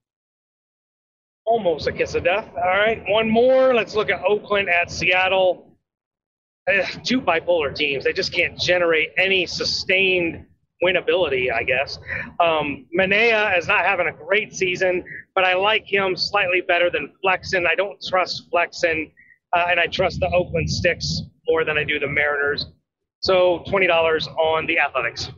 Almost 1.46 1.88
a 1.88 1.92
kiss 1.92 2.14
of 2.16 2.24
death. 2.24 2.48
All 2.56 2.62
right, 2.62 3.04
one 3.08 3.30
more. 3.30 3.74
Let's 3.74 3.96
look 3.96 4.10
at 4.10 4.24
Oakland 4.24 4.70
at 4.70 4.92
Seattle. 4.92 5.76
Uh, 6.68 6.86
two 7.04 7.22
bipolar 7.22 7.74
teams. 7.74 8.04
They 8.04 8.14
just 8.14 8.32
can't 8.32 8.60
generate 8.60 9.10
any 9.18 9.46
sustained 9.46 10.46
winnability, 10.84 11.52
I 11.52 11.64
guess. 11.64 12.00
Um, 12.40 12.86
Manaea 12.98 13.58
is 13.58 13.68
not 13.68 13.86
having 13.86 14.08
a 14.08 14.14
great 14.14 14.54
season, 14.54 15.04
but 15.36 15.44
I 15.44 15.56
like 15.56 15.86
him 15.86 16.16
slightly 16.16 16.62
better 16.62 16.90
than 16.90 17.14
Flexen. 17.22 17.66
I 17.68 17.76
don't 17.76 18.02
trust 18.02 18.50
Flexen, 18.50 19.12
uh, 19.54 19.66
and 19.70 19.80
I 19.80 19.88
trust 19.88 20.20
the 20.20 20.30
Oakland 20.34 20.70
Sticks 20.70 21.22
more 21.48 21.66
than 21.66 21.78
I 21.78 21.84
do 21.84 22.00
the 22.00 22.08
Mariners. 22.08 22.68
So 23.22 23.64
$20 23.68 24.28
on 24.38 24.66
the 24.66 24.80
Athletics. 24.80 25.30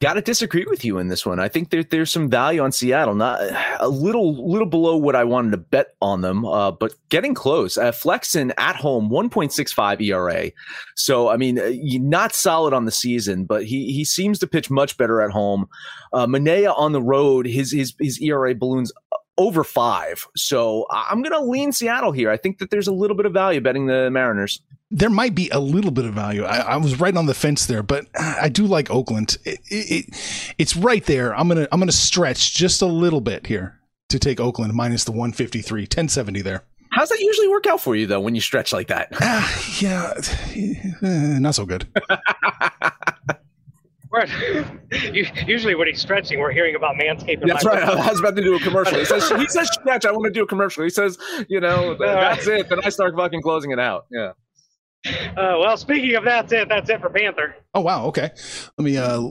Got 0.00 0.14
to 0.14 0.20
disagree 0.20 0.64
with 0.68 0.84
you 0.84 0.98
in 0.98 1.08
this 1.08 1.26
one. 1.26 1.40
I 1.40 1.48
think 1.48 1.70
there, 1.70 1.82
there's 1.82 2.12
some 2.12 2.30
value 2.30 2.62
on 2.62 2.70
Seattle, 2.70 3.16
not 3.16 3.40
a 3.80 3.88
little 3.88 4.48
little 4.48 4.68
below 4.68 4.96
what 4.96 5.16
I 5.16 5.24
wanted 5.24 5.50
to 5.50 5.56
bet 5.56 5.96
on 6.00 6.20
them, 6.20 6.44
uh, 6.44 6.70
but 6.70 6.94
getting 7.08 7.34
close. 7.34 7.76
Uh, 7.76 7.90
Flexen 7.90 8.52
at 8.58 8.76
home, 8.76 9.10
1.65 9.10 10.00
ERA. 10.00 10.52
So 10.94 11.28
I 11.28 11.36
mean, 11.36 11.58
uh, 11.58 11.72
not 11.98 12.32
solid 12.32 12.74
on 12.74 12.84
the 12.84 12.92
season, 12.92 13.44
but 13.44 13.64
he 13.64 13.92
he 13.92 14.04
seems 14.04 14.38
to 14.38 14.46
pitch 14.46 14.70
much 14.70 14.96
better 14.98 15.20
at 15.20 15.32
home. 15.32 15.68
Uh, 16.12 16.28
Manaea 16.28 16.72
on 16.78 16.92
the 16.92 17.02
road, 17.02 17.46
his 17.46 17.72
his 17.72 17.92
his 17.98 18.20
ERA 18.22 18.54
balloons 18.54 18.92
over 19.38 19.64
five. 19.64 20.26
So 20.36 20.86
I'm 20.90 21.22
going 21.22 21.32
to 21.32 21.48
lean 21.48 21.72
Seattle 21.72 22.12
here. 22.12 22.30
I 22.30 22.36
think 22.36 22.58
that 22.58 22.70
there's 22.70 22.88
a 22.88 22.92
little 22.92 23.16
bit 23.16 23.24
of 23.24 23.32
value 23.32 23.60
betting 23.60 23.86
the 23.86 24.10
Mariners 24.10 24.60
there 24.90 25.10
might 25.10 25.34
be 25.34 25.50
a 25.50 25.60
little 25.60 25.90
bit 25.90 26.06
of 26.06 26.14
value. 26.14 26.44
I, 26.44 26.58
I, 26.60 26.76
was 26.76 26.98
right 26.98 27.14
on 27.14 27.26
the 27.26 27.34
fence 27.34 27.66
there, 27.66 27.82
but 27.82 28.06
I 28.18 28.48
do 28.48 28.66
like 28.66 28.90
Oakland. 28.90 29.36
It, 29.44 29.60
it, 29.68 30.54
it's 30.56 30.76
right 30.76 31.04
there. 31.04 31.36
I'm 31.36 31.48
gonna 31.48 31.68
I'm 31.70 31.78
gonna 31.78 31.92
stretch 31.92 32.54
just 32.54 32.80
a 32.80 32.86
little 32.86 33.20
bit 33.20 33.46
here 33.46 33.78
to 34.08 34.18
take 34.18 34.40
Oakland 34.40 34.72
minus 34.72 35.04
the 35.04 35.12
153, 35.12 35.82
1070 35.82 36.40
there. 36.40 36.64
How's 36.90 37.10
that 37.10 37.20
usually 37.20 37.48
work 37.48 37.66
out 37.66 37.80
for 37.80 37.94
you 37.96 38.06
though 38.06 38.20
when 38.20 38.34
you 38.34 38.40
stretch 38.40 38.72
like 38.72 38.88
that? 38.88 39.08
Uh, 39.20 39.46
yeah, 39.80 40.14
not 41.38 41.54
so 41.54 41.66
good. 41.66 41.86
Usually, 45.46 45.74
when 45.74 45.86
he's 45.86 46.00
stretching, 46.00 46.38
we're 46.38 46.52
hearing 46.52 46.74
about 46.74 46.96
manscaping. 46.96 47.46
That's 47.46 47.64
right. 47.64 47.82
I 47.82 48.10
was 48.10 48.20
about 48.20 48.36
to 48.36 48.42
do 48.42 48.54
a 48.54 48.60
commercial. 48.60 48.98
He 48.98 49.04
says, 49.04 49.28
"He 49.30 49.46
says 49.48 49.70
stretch. 49.72 50.06
I 50.06 50.12
want 50.12 50.24
to 50.24 50.30
do 50.30 50.44
a 50.44 50.46
commercial." 50.46 50.82
He 50.82 50.90
says, 50.90 51.18
"You 51.48 51.60
know, 51.60 51.94
that's 51.98 52.46
it." 52.46 52.68
Then 52.68 52.80
I 52.84 52.88
start 52.88 53.14
fucking 53.16 53.42
closing 53.42 53.70
it 53.70 53.78
out. 53.78 54.06
Yeah. 54.10 54.32
Uh, 55.06 55.56
well, 55.58 55.76
speaking 55.76 56.14
of 56.16 56.24
that's 56.24 56.52
it, 56.52 56.68
that's 56.68 56.88
it 56.90 57.00
for 57.00 57.10
Panther. 57.10 57.56
Oh 57.74 57.80
wow, 57.80 58.06
okay. 58.06 58.30
Let 58.78 58.84
me 58.84 58.96
uh, 58.96 59.30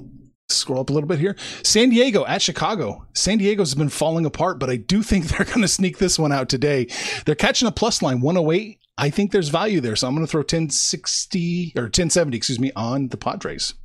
scroll 0.49 0.79
up 0.79 0.89
a 0.89 0.93
little 0.93 1.07
bit 1.07 1.19
here. 1.19 1.35
San 1.63 1.89
Diego 1.89 2.25
at 2.25 2.41
Chicago. 2.41 3.05
San 3.13 3.37
Diego's 3.37 3.73
been 3.75 3.89
falling 3.89 4.25
apart, 4.25 4.59
but 4.59 4.69
I 4.69 4.77
do 4.77 5.01
think 5.03 5.25
they're 5.27 5.45
going 5.45 5.61
to 5.61 5.67
sneak 5.67 5.97
this 5.97 6.17
one 6.19 6.31
out 6.31 6.49
today. 6.49 6.87
They're 7.25 7.35
catching 7.35 7.67
a 7.67 7.71
plus 7.71 8.01
line 8.01 8.21
108. 8.21 8.79
I 8.99 9.09
think 9.09 9.31
there's 9.31 9.49
value 9.49 9.79
there, 9.79 9.95
so 9.95 10.07
I'm 10.07 10.15
going 10.15 10.25
to 10.25 10.31
throw 10.31 10.39
1060 10.39 11.73
or 11.75 11.83
1070, 11.83 12.35
excuse 12.35 12.59
me, 12.59 12.71
on 12.75 13.09
the 13.09 13.17
Padres. 13.17 13.75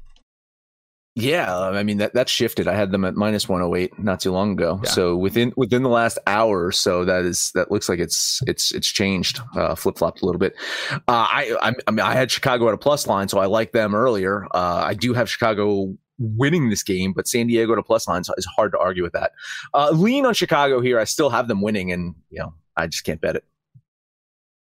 Yeah, 1.15 1.69
I 1.69 1.83
mean 1.83 1.99
that 1.99 2.15
that 2.15 2.31
shifted. 2.31 2.67
I 2.67 2.75
had 2.75 2.91
them 2.91 3.05
at 3.05 3.15
minus 3.15 3.47
108 3.47 3.99
not 3.99 4.21
too 4.21 4.33
long 4.33 4.53
ago. 4.53 4.81
Yeah. 4.83 4.91
So 4.91 5.15
within 5.15 5.53
within 5.59 5.83
the 5.83 5.91
last 5.91 6.19
hour 6.27 6.65
or 6.65 6.73
so, 6.73 7.05
that 7.05 7.27
is 7.27 7.53
that 7.55 7.71
looks 7.71 7.91
like 7.91 7.99
it's 7.99 8.41
it's 8.47 8.73
it's 8.73 8.87
changed, 8.89 9.39
uh, 9.55 9.75
flip 9.75 9.99
flopped 9.99 10.23
a 10.23 10.25
little 10.25 10.39
bit. 10.39 10.55
Uh, 10.91 10.99
I, 11.09 11.55
I 11.61 11.73
I 11.87 11.91
mean 11.91 12.01
I 12.01 12.15
had 12.15 12.31
Chicago 12.31 12.67
at 12.69 12.75
a 12.75 12.79
plus 12.79 13.07
line, 13.07 13.29
so 13.29 13.39
I 13.39 13.45
like 13.45 13.73
them 13.73 13.95
earlier. 13.95 14.47
Uh, 14.55 14.85
I 14.87 14.95
do 14.95 15.13
have 15.13 15.29
Chicago 15.29 15.95
winning 16.19 16.71
this 16.71 16.83
game, 16.83 17.13
but 17.13 17.29
San 17.29 17.47
Diego 17.47 17.75
at 17.75 17.79
a 17.79 17.83
plus 17.83 18.09
line 18.09 18.25
so 18.25 18.33
it's 18.39 18.47
hard 18.47 18.73
to 18.73 18.79
argue 18.79 19.03
with 19.03 19.13
that. 19.13 19.33
Uh, 19.75 19.91
lean 19.91 20.25
on 20.25 20.33
Chicago 20.33 20.81
here. 20.81 20.99
I 20.99 21.05
still 21.05 21.29
have 21.29 21.47
them 21.47 21.61
winning, 21.61 21.93
and 21.93 22.15
you 22.31 22.39
know 22.39 22.55
I 22.75 22.87
just 22.87 23.05
can't 23.05 23.21
bet 23.21 23.37
it. 23.37 23.45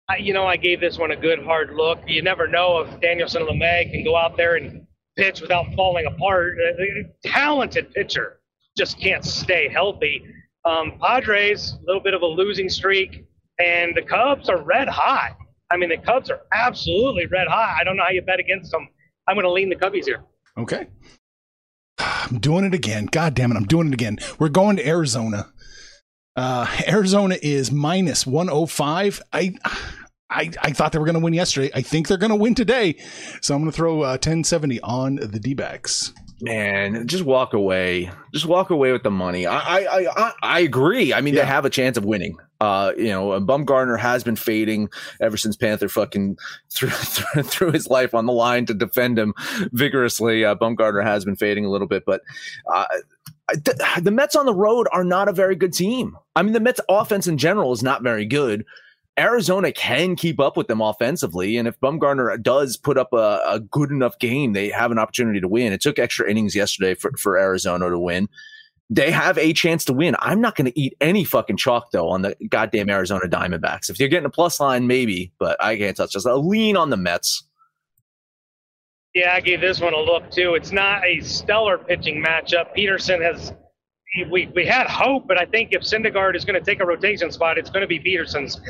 I, 0.08 0.16
you 0.16 0.32
know, 0.32 0.46
I 0.46 0.56
gave 0.56 0.80
this 0.80 0.98
one 0.98 1.12
a 1.12 1.16
good 1.16 1.44
hard 1.44 1.72
look. 1.74 2.00
You 2.08 2.20
never 2.20 2.48
know 2.48 2.80
if 2.80 2.88
Dinelson 3.00 3.48
Lamet 3.48 3.92
can 3.92 4.02
go 4.02 4.16
out 4.16 4.36
there 4.36 4.56
and 4.56 4.84
pitch 5.16 5.40
without 5.40 5.66
falling 5.74 6.06
apart. 6.06 6.58
A 6.58 7.04
talented 7.24 7.92
pitcher 7.92 8.40
just 8.76 8.98
can't 8.98 9.24
stay 9.24 9.68
healthy. 9.68 10.24
Um, 10.64 10.98
Padres, 11.00 11.72
a 11.72 11.86
little 11.86 12.02
bit 12.02 12.14
of 12.14 12.22
a 12.22 12.26
losing 12.26 12.68
streak, 12.68 13.24
and 13.58 13.94
the 13.96 14.02
Cubs 14.02 14.48
are 14.48 14.62
red 14.62 14.88
hot. 14.88 15.36
I 15.70 15.76
mean, 15.76 15.88
the 15.88 15.98
Cubs 15.98 16.30
are 16.30 16.40
absolutely 16.52 17.26
red 17.26 17.48
hot. 17.48 17.76
I 17.80 17.84
don't 17.84 17.96
know 17.96 18.04
how 18.04 18.10
you 18.10 18.22
bet 18.22 18.38
against 18.38 18.70
them. 18.70 18.88
I'm 19.26 19.34
going 19.36 19.44
to 19.44 19.52
lean 19.52 19.68
the 19.68 19.76
Cubbies 19.76 20.04
here. 20.04 20.22
Okay. 20.56 20.86
I'm 21.98 22.38
doing 22.38 22.64
it 22.64 22.74
again. 22.74 23.06
God 23.06 23.34
damn 23.34 23.52
it. 23.52 23.56
I'm 23.56 23.66
doing 23.66 23.88
it 23.88 23.94
again. 23.94 24.18
We're 24.38 24.48
going 24.48 24.76
to 24.76 24.86
Arizona. 24.86 25.52
Uh, 26.36 26.66
Arizona 26.88 27.36
is 27.42 27.70
minus 27.70 28.26
105. 28.26 29.22
I 29.32 29.54
I, 30.32 30.50
I 30.62 30.72
thought 30.72 30.92
they 30.92 30.98
were 30.98 31.04
going 31.04 31.14
to 31.14 31.20
win 31.20 31.34
yesterday. 31.34 31.70
I 31.74 31.82
think 31.82 32.08
they're 32.08 32.16
going 32.16 32.30
to 32.30 32.36
win 32.36 32.54
today. 32.54 32.96
So 33.40 33.54
I'm 33.54 33.60
going 33.60 33.70
to 33.70 33.76
throw 33.76 34.02
uh, 34.02 34.12
1070 34.12 34.80
on 34.80 35.16
the 35.16 35.38
D 35.38 35.54
backs. 35.54 36.12
Man, 36.40 37.06
just 37.06 37.24
walk 37.24 37.54
away. 37.54 38.10
Just 38.34 38.46
walk 38.46 38.70
away 38.70 38.90
with 38.90 39.04
the 39.04 39.12
money. 39.12 39.46
I 39.46 39.58
I 39.58 40.06
I, 40.16 40.32
I 40.42 40.60
agree. 40.60 41.14
I 41.14 41.20
mean, 41.20 41.34
yeah. 41.34 41.42
they 41.42 41.46
have 41.46 41.64
a 41.64 41.70
chance 41.70 41.96
of 41.96 42.04
winning. 42.04 42.36
Uh, 42.60 42.92
you 42.96 43.10
know, 43.10 43.28
Bumgarner 43.40 43.96
has 43.96 44.24
been 44.24 44.34
fading 44.34 44.88
ever 45.20 45.36
since 45.36 45.56
Panther 45.56 45.88
fucking 45.88 46.36
threw, 46.70 46.88
threw 46.88 47.70
his 47.70 47.88
life 47.88 48.12
on 48.12 48.26
the 48.26 48.32
line 48.32 48.66
to 48.66 48.74
defend 48.74 49.20
him 49.20 49.34
vigorously. 49.72 50.44
Uh, 50.44 50.56
Bumgarner 50.56 51.04
has 51.04 51.24
been 51.24 51.36
fading 51.36 51.64
a 51.64 51.70
little 51.70 51.86
bit, 51.86 52.04
but 52.04 52.22
uh, 52.72 52.86
the, 53.48 54.00
the 54.02 54.10
Mets 54.10 54.34
on 54.34 54.46
the 54.46 54.54
road 54.54 54.88
are 54.92 55.04
not 55.04 55.28
a 55.28 55.32
very 55.32 55.54
good 55.54 55.72
team. 55.72 56.16
I 56.34 56.42
mean, 56.42 56.52
the 56.52 56.60
Mets 56.60 56.80
offense 56.88 57.26
in 57.26 57.38
general 57.38 57.72
is 57.72 57.84
not 57.84 58.02
very 58.02 58.26
good. 58.26 58.64
Arizona 59.18 59.72
can 59.72 60.16
keep 60.16 60.40
up 60.40 60.56
with 60.56 60.68
them 60.68 60.80
offensively. 60.80 61.56
And 61.56 61.68
if 61.68 61.78
Bumgarner 61.80 62.40
does 62.42 62.76
put 62.76 62.96
up 62.96 63.12
a, 63.12 63.40
a, 63.46 63.60
good 63.60 63.90
enough 63.90 64.18
game, 64.18 64.54
they 64.54 64.70
have 64.70 64.90
an 64.90 64.98
opportunity 64.98 65.40
to 65.40 65.48
win. 65.48 65.72
It 65.72 65.82
took 65.82 65.98
extra 65.98 66.30
innings 66.30 66.54
yesterday 66.54 66.94
for, 66.94 67.12
for 67.18 67.36
Arizona 67.36 67.90
to 67.90 67.98
win. 67.98 68.28
They 68.88 69.10
have 69.10 69.38
a 69.38 69.52
chance 69.52 69.84
to 69.86 69.92
win. 69.92 70.16
I'm 70.18 70.40
not 70.40 70.56
going 70.56 70.70
to 70.70 70.80
eat 70.80 70.96
any 71.00 71.24
fucking 71.24 71.56
chalk, 71.56 71.90
though, 71.92 72.08
on 72.08 72.22
the 72.22 72.36
goddamn 72.48 72.90
Arizona 72.90 73.26
Diamondbacks. 73.26 73.90
If 73.90 73.98
you're 73.98 74.08
getting 74.08 74.26
a 74.26 74.30
plus 74.30 74.60
line, 74.60 74.86
maybe, 74.86 75.32
but 75.38 75.62
I 75.62 75.76
can't 75.76 75.96
touch 75.96 76.12
this. 76.12 76.26
A 76.26 76.34
lean 76.34 76.76
on 76.76 76.90
the 76.90 76.96
Mets. 76.96 77.44
Yeah, 79.14 79.34
I 79.34 79.40
gave 79.40 79.60
this 79.60 79.80
one 79.80 79.92
a 79.92 80.00
look, 80.00 80.30
too. 80.30 80.54
It's 80.54 80.72
not 80.72 81.04
a 81.04 81.20
stellar 81.20 81.78
pitching 81.78 82.22
matchup. 82.22 82.74
Peterson 82.74 83.20
has 83.22 83.52
we, 84.30 84.50
we 84.54 84.66
had 84.66 84.86
hope, 84.86 85.26
but 85.26 85.38
I 85.38 85.46
think 85.46 85.72
if 85.72 85.82
Syndergaard 85.82 86.36
is 86.36 86.44
going 86.44 86.58
to 86.58 86.64
take 86.64 86.80
a 86.80 86.86
rotation 86.86 87.30
spot, 87.30 87.56
it's 87.56 87.70
going 87.70 87.80
to 87.80 87.86
be 87.86 87.98
Peterson's. 87.98 88.60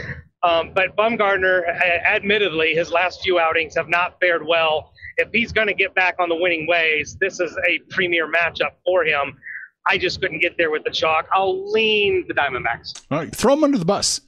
Um, 0.42 0.72
but 0.74 0.96
Bumgarner, 0.96 1.62
admittedly, 2.04 2.74
his 2.74 2.90
last 2.90 3.22
few 3.22 3.38
outings 3.38 3.74
have 3.76 3.88
not 3.88 4.18
fared 4.20 4.46
well. 4.46 4.92
If 5.18 5.28
he's 5.32 5.52
going 5.52 5.68
to 5.68 5.74
get 5.74 5.94
back 5.94 6.16
on 6.18 6.28
the 6.28 6.34
winning 6.34 6.66
ways, 6.66 7.16
this 7.20 7.38
is 7.38 7.56
a 7.68 7.78
premier 7.90 8.30
matchup 8.30 8.72
for 8.84 9.04
him. 9.04 9.38
I 9.86 9.98
just 9.98 10.20
couldn't 10.20 10.40
get 10.40 10.56
there 10.56 10.70
with 10.70 10.84
the 10.84 10.90
chalk. 10.90 11.26
I'll 11.32 11.70
lean 11.70 12.24
the 12.28 12.34
Diamondbacks. 12.34 13.02
All 13.10 13.18
right, 13.18 13.34
throw 13.34 13.54
him 13.54 13.64
under 13.64 13.78
the 13.78 13.84
bus, 13.84 14.20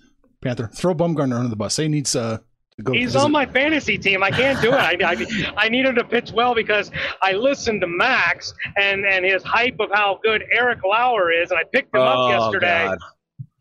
Panther. 0.43 0.69
Throw 0.69 0.95
Bumgarner 0.95 1.37
under 1.37 1.49
the 1.49 1.57
bus. 1.57 1.77
He 1.77 1.89
needs 1.89 2.15
uh, 2.15 2.39
Go 2.83 2.93
He's 2.93 3.15
on 3.15 3.31
my 3.31 3.47
fantasy 3.47 3.97
team. 3.97 4.25
I 4.25 4.33
can't 4.33 4.61
do 4.61 4.69
it. 4.69 4.75
I, 4.75 4.97
I, 5.05 5.55
I, 5.57 5.69
need 5.69 5.87
him 5.87 5.95
to 5.95 6.03
pitch 6.03 6.33
well 6.33 6.57
because 6.57 6.91
I 7.23 7.33
listened 7.33 7.83
to 7.83 7.87
Max 7.87 8.53
and, 8.77 9.07
and 9.07 9.25
his 9.25 9.45
hype 9.45 9.79
of 9.79 9.91
how 9.93 10.19
good 10.25 10.43
Eric 10.51 10.81
Lauer 10.83 11.31
is, 11.31 11.53
and 11.53 11.61
I 11.61 11.63
picked 11.73 11.95
him 11.95 12.01
oh, 12.01 12.05
up 12.05 12.31
yesterday. 12.31 12.87
God. 12.87 12.99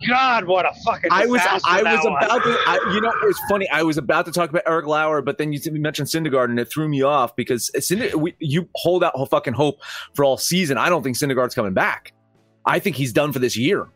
God, 0.08 0.46
what 0.46 0.66
a 0.66 0.74
fucking! 0.84 1.10
I 1.12 1.26
was 1.26 1.42
I 1.66 1.84
was 1.84 2.04
one. 2.04 2.24
about 2.24 2.44
to. 2.44 2.58
I, 2.68 2.92
you 2.94 3.02
know, 3.02 3.10
it 3.10 3.26
was 3.26 3.40
funny. 3.50 3.70
I 3.70 3.84
was 3.84 3.98
about 3.98 4.26
to 4.26 4.32
talk 4.32 4.50
about 4.50 4.64
Eric 4.68 4.86
Lauer, 4.86 5.22
but 5.22 5.38
then 5.38 5.54
you 5.54 5.60
mentioned 5.74 6.08
Syndergaard, 6.08 6.46
and 6.46 6.60
it 6.60 6.70
threw 6.70 6.88
me 6.88 7.02
off 7.02 7.36
because 7.36 7.72
Cinder, 7.86 8.18
we, 8.18 8.36
you 8.40 8.70
hold 8.76 9.04
out 9.04 9.14
fucking 9.30 9.54
hope 9.54 9.80
for 10.14 10.26
all 10.26 10.38
season. 10.38 10.78
I 10.78 10.90
don't 10.90 11.04
think 11.04 11.18
Syndergaard's 11.18 11.56
coming 11.56 11.74
back. 11.74 12.14
I 12.66 12.80
think 12.80 12.96
he's 12.96 13.14
done 13.14 13.32
for 13.34 13.40
this 13.40 13.58
year. 13.58 13.90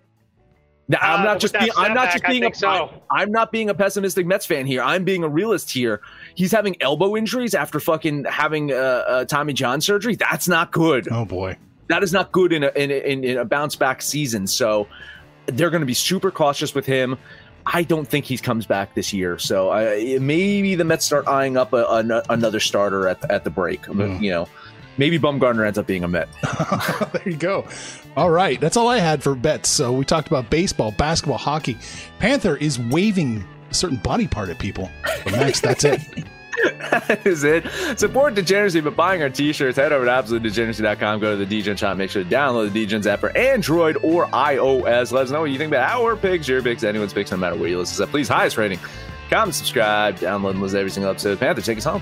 Now, 0.90 1.00
I'm 1.02 1.22
uh, 1.22 1.24
not 1.26 1.40
just 1.40 1.54
being, 1.54 1.72
I'm 1.76 1.94
not 1.94 2.12
just 2.12 2.24
being 2.26 2.46
a, 2.46 2.54
so. 2.54 2.90
I'm 3.12 3.30
not 3.32 3.52
being 3.52 3.70
a 3.70 3.74
pessimistic 3.74 4.26
Mets 4.26 4.46
fan 4.46 4.66
here. 4.66 4.82
I'm 4.82 5.04
being 5.04 5.24
a 5.24 5.28
realist 5.28 5.70
here. 5.70 6.02
He's 6.36 6.52
having 6.52 6.82
elbow 6.82 7.18
injuries 7.18 7.54
after 7.54 7.80
fucking 7.80 8.24
having 8.26 8.72
uh, 8.72 8.76
uh, 8.76 9.26
Tommy 9.26 9.52
John 9.52 9.82
surgery. 9.82 10.16
That's 10.16 10.48
not 10.48 10.72
good. 10.72 11.10
Oh 11.12 11.26
boy, 11.26 11.58
that 11.90 12.04
is 12.04 12.14
not 12.14 12.32
good 12.32 12.54
in 12.54 12.64
a 12.64 12.72
in, 12.76 12.92
in, 12.92 13.24
in 13.26 13.38
a 13.38 13.44
bounce 13.44 13.76
back 13.76 14.02
season. 14.02 14.48
So 14.48 14.88
they're 15.48 15.70
going 15.70 15.82
to 15.82 15.88
be 15.88 15.94
super 15.94 16.32
cautious 16.32 16.74
with 16.74 16.86
him. 16.86 17.18
I 17.66 17.84
don't 17.84 18.08
think 18.08 18.26
he 18.26 18.38
comes 18.38 18.66
back 18.66 18.94
this 18.96 19.12
year. 19.12 19.38
So 19.38 19.70
uh, 19.72 20.20
maybe 20.22 20.76
the 20.76 20.86
Mets 20.86 21.06
start 21.06 21.28
eyeing 21.28 21.58
up 21.58 21.74
a, 21.74 21.84
a, 21.84 22.24
another 22.30 22.62
starter 22.62 23.10
at, 23.10 23.30
at 23.30 23.44
the 23.44 23.50
break. 23.50 23.82
Mm. 23.84 24.22
You 24.22 24.32
know, 24.32 24.48
Maybe 24.98 25.20
Bumgarner 25.20 25.66
ends 25.66 25.78
up 25.78 25.86
being 25.86 26.04
a 26.04 26.08
Met. 26.08 26.28
there 27.14 27.30
you 27.30 27.38
go. 27.38 27.68
All 28.16 28.32
right, 28.32 28.60
that's 28.60 28.76
all 28.76 28.88
I 28.88 28.98
had 28.98 29.22
for 29.22 29.36
bets. 29.36 29.70
So 29.70 29.94
we 29.94 30.04
talked 30.06 30.28
about 30.28 30.50
baseball, 30.50 30.92
basketball, 30.92 31.38
hockey. 31.38 31.78
Panther 32.20 32.58
is 32.58 32.80
waving 32.80 33.48
a 33.70 33.74
certain 33.74 33.98
body 33.98 34.28
part 34.28 34.50
at 34.50 34.58
people. 34.58 34.90
But 35.24 35.34
Max, 35.34 35.62
that's 35.62 35.84
it. 35.84 36.02
that 36.64 37.22
is 37.26 37.44
it. 37.44 37.66
Support 37.98 38.36
Degeneracy 38.36 38.82
by 38.82 38.90
buying 38.90 39.22
our 39.22 39.30
t-shirts. 39.30 39.78
Head 39.78 39.92
over 39.92 40.06
to 40.06 40.12
absolutedegeneracy.com. 40.12 41.20
Go 41.20 41.32
to 41.32 41.38
the 41.38 41.46
Degen 41.46 41.78
shop. 41.78 41.98
Make 41.98 42.10
sure 42.10 42.24
to 42.24 42.30
download 42.30 42.72
the 42.72 42.86
Degens 42.86 43.06
app 43.06 43.20
for 43.20 43.36
Android 43.38 43.98
or 44.04 44.26
iOS. 44.28 45.12
Let 45.12 45.24
us 45.24 45.32
know 45.32 45.42
what 45.42 45.52
you 45.52 45.58
think 45.58 45.72
about 45.72 45.92
our 45.92 46.16
picks, 46.16 46.48
your 46.48 46.62
picks, 46.62 46.84
anyone's 46.84 47.14
picks, 47.14 47.32
no 47.32 47.38
matter 47.38 47.56
where 47.56 47.70
you 47.70 47.78
listen. 47.78 47.96
So 47.96 48.06
please, 48.08 48.28
highest 48.28 48.58
rating, 48.58 48.80
comment, 49.30 49.56
subscribe, 49.56 50.18
download 50.18 50.52
and 50.52 50.62
listen 50.62 50.76
to 50.76 50.80
every 50.80 50.92
single 50.92 51.12
episode. 51.12 51.40
Panther, 51.40 51.62
take 51.62 51.78
us 51.78 51.84
home. 51.84 52.02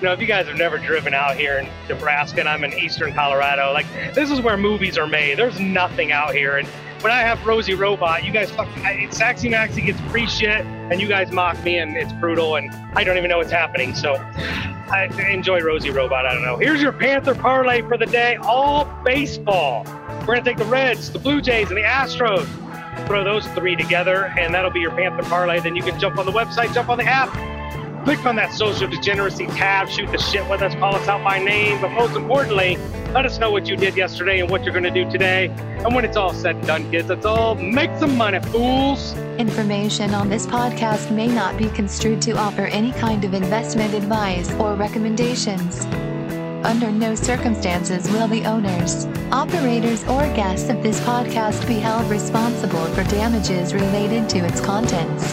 You 0.00 0.06
know, 0.06 0.12
if 0.14 0.20
you 0.20 0.26
guys 0.26 0.46
have 0.46 0.56
never 0.56 0.78
driven 0.78 1.12
out 1.12 1.36
here 1.36 1.58
in 1.58 1.68
Nebraska 1.88 2.40
and 2.40 2.48
I'm 2.48 2.64
in 2.64 2.72
eastern 2.72 3.12
Colorado, 3.12 3.72
like 3.72 3.86
this 4.14 4.30
is 4.30 4.40
where 4.40 4.56
movies 4.56 4.96
are 4.96 5.06
made. 5.06 5.38
There's 5.38 5.60
nothing 5.60 6.10
out 6.10 6.34
here. 6.34 6.56
And 6.56 6.66
when 7.02 7.12
I 7.12 7.20
have 7.20 7.44
Rosie 7.46 7.74
Robot, 7.74 8.24
you 8.24 8.32
guys 8.32 8.50
fuck 8.50 8.68
Saxy 8.68 9.48
Maxi 9.48 9.84
gets 9.84 10.00
free 10.12 10.26
shit 10.26 10.64
and 10.64 11.00
you 11.00 11.08
guys 11.08 11.32
mock 11.32 11.62
me 11.64 11.78
and 11.78 11.96
it's 11.96 12.12
brutal 12.14 12.56
and 12.56 12.70
I 12.94 13.04
don't 13.04 13.16
even 13.16 13.30
know 13.30 13.38
what's 13.38 13.50
happening. 13.50 13.94
So 13.94 14.14
I 14.14 15.08
enjoy 15.30 15.60
Rosie 15.60 15.90
Robot. 15.90 16.26
I 16.26 16.34
don't 16.34 16.42
know. 16.42 16.56
Here's 16.56 16.82
your 16.82 16.92
Panther 16.92 17.34
parlay 17.34 17.82
for 17.82 17.96
the 17.96 18.06
day. 18.06 18.36
All 18.36 18.84
baseball. 19.04 19.84
We're 20.20 20.36
gonna 20.36 20.42
take 20.42 20.58
the 20.58 20.64
Reds, 20.64 21.10
the 21.10 21.18
Blue 21.18 21.40
Jays, 21.40 21.68
and 21.68 21.76
the 21.76 21.82
Astros. 21.82 22.46
Throw 23.06 23.24
those 23.24 23.46
three 23.48 23.76
together, 23.76 24.34
and 24.38 24.52
that'll 24.52 24.70
be 24.70 24.80
your 24.80 24.90
Panther 24.90 25.22
parlay. 25.28 25.60
Then 25.60 25.76
you 25.76 25.82
can 25.82 25.98
jump 25.98 26.18
on 26.18 26.26
the 26.26 26.32
website, 26.32 26.74
jump 26.74 26.88
on 26.90 26.98
the 26.98 27.04
app, 27.04 27.34
Click 28.10 28.26
on 28.26 28.34
that 28.34 28.52
social 28.52 28.88
degeneracy 28.88 29.46
tab, 29.46 29.88
shoot 29.88 30.10
the 30.10 30.18
shit 30.18 30.44
with 30.50 30.62
us, 30.62 30.74
call 30.74 30.96
us 30.96 31.06
out 31.06 31.22
by 31.22 31.38
name, 31.38 31.80
but 31.80 31.92
most 31.92 32.16
importantly, 32.16 32.76
let 33.14 33.24
us 33.24 33.38
know 33.38 33.52
what 33.52 33.68
you 33.68 33.76
did 33.76 33.96
yesterday 33.96 34.40
and 34.40 34.50
what 34.50 34.64
you're 34.64 34.72
going 34.72 34.82
to 34.82 34.90
do 34.90 35.08
today. 35.08 35.46
And 35.84 35.94
when 35.94 36.04
it's 36.04 36.16
all 36.16 36.34
said 36.34 36.56
and 36.56 36.66
done, 36.66 36.90
kids, 36.90 37.08
let's 37.08 37.24
all 37.24 37.54
make 37.54 37.88
some 38.00 38.16
money, 38.16 38.40
fools. 38.40 39.16
Information 39.38 40.12
on 40.12 40.28
this 40.28 40.44
podcast 40.44 41.14
may 41.14 41.28
not 41.28 41.56
be 41.56 41.68
construed 41.68 42.20
to 42.22 42.32
offer 42.32 42.62
any 42.62 42.90
kind 42.94 43.24
of 43.24 43.32
investment 43.32 43.94
advice 43.94 44.52
or 44.54 44.74
recommendations. 44.74 45.84
Under 46.66 46.90
no 46.90 47.14
circumstances 47.14 48.10
will 48.10 48.26
the 48.26 48.44
owners, 48.44 49.06
operators, 49.30 50.02
or 50.08 50.22
guests 50.34 50.68
of 50.68 50.82
this 50.82 50.98
podcast 51.02 51.64
be 51.68 51.74
held 51.74 52.10
responsible 52.10 52.86
for 52.86 53.04
damages 53.04 53.72
related 53.72 54.28
to 54.30 54.38
its 54.38 54.60
contents. 54.60 55.32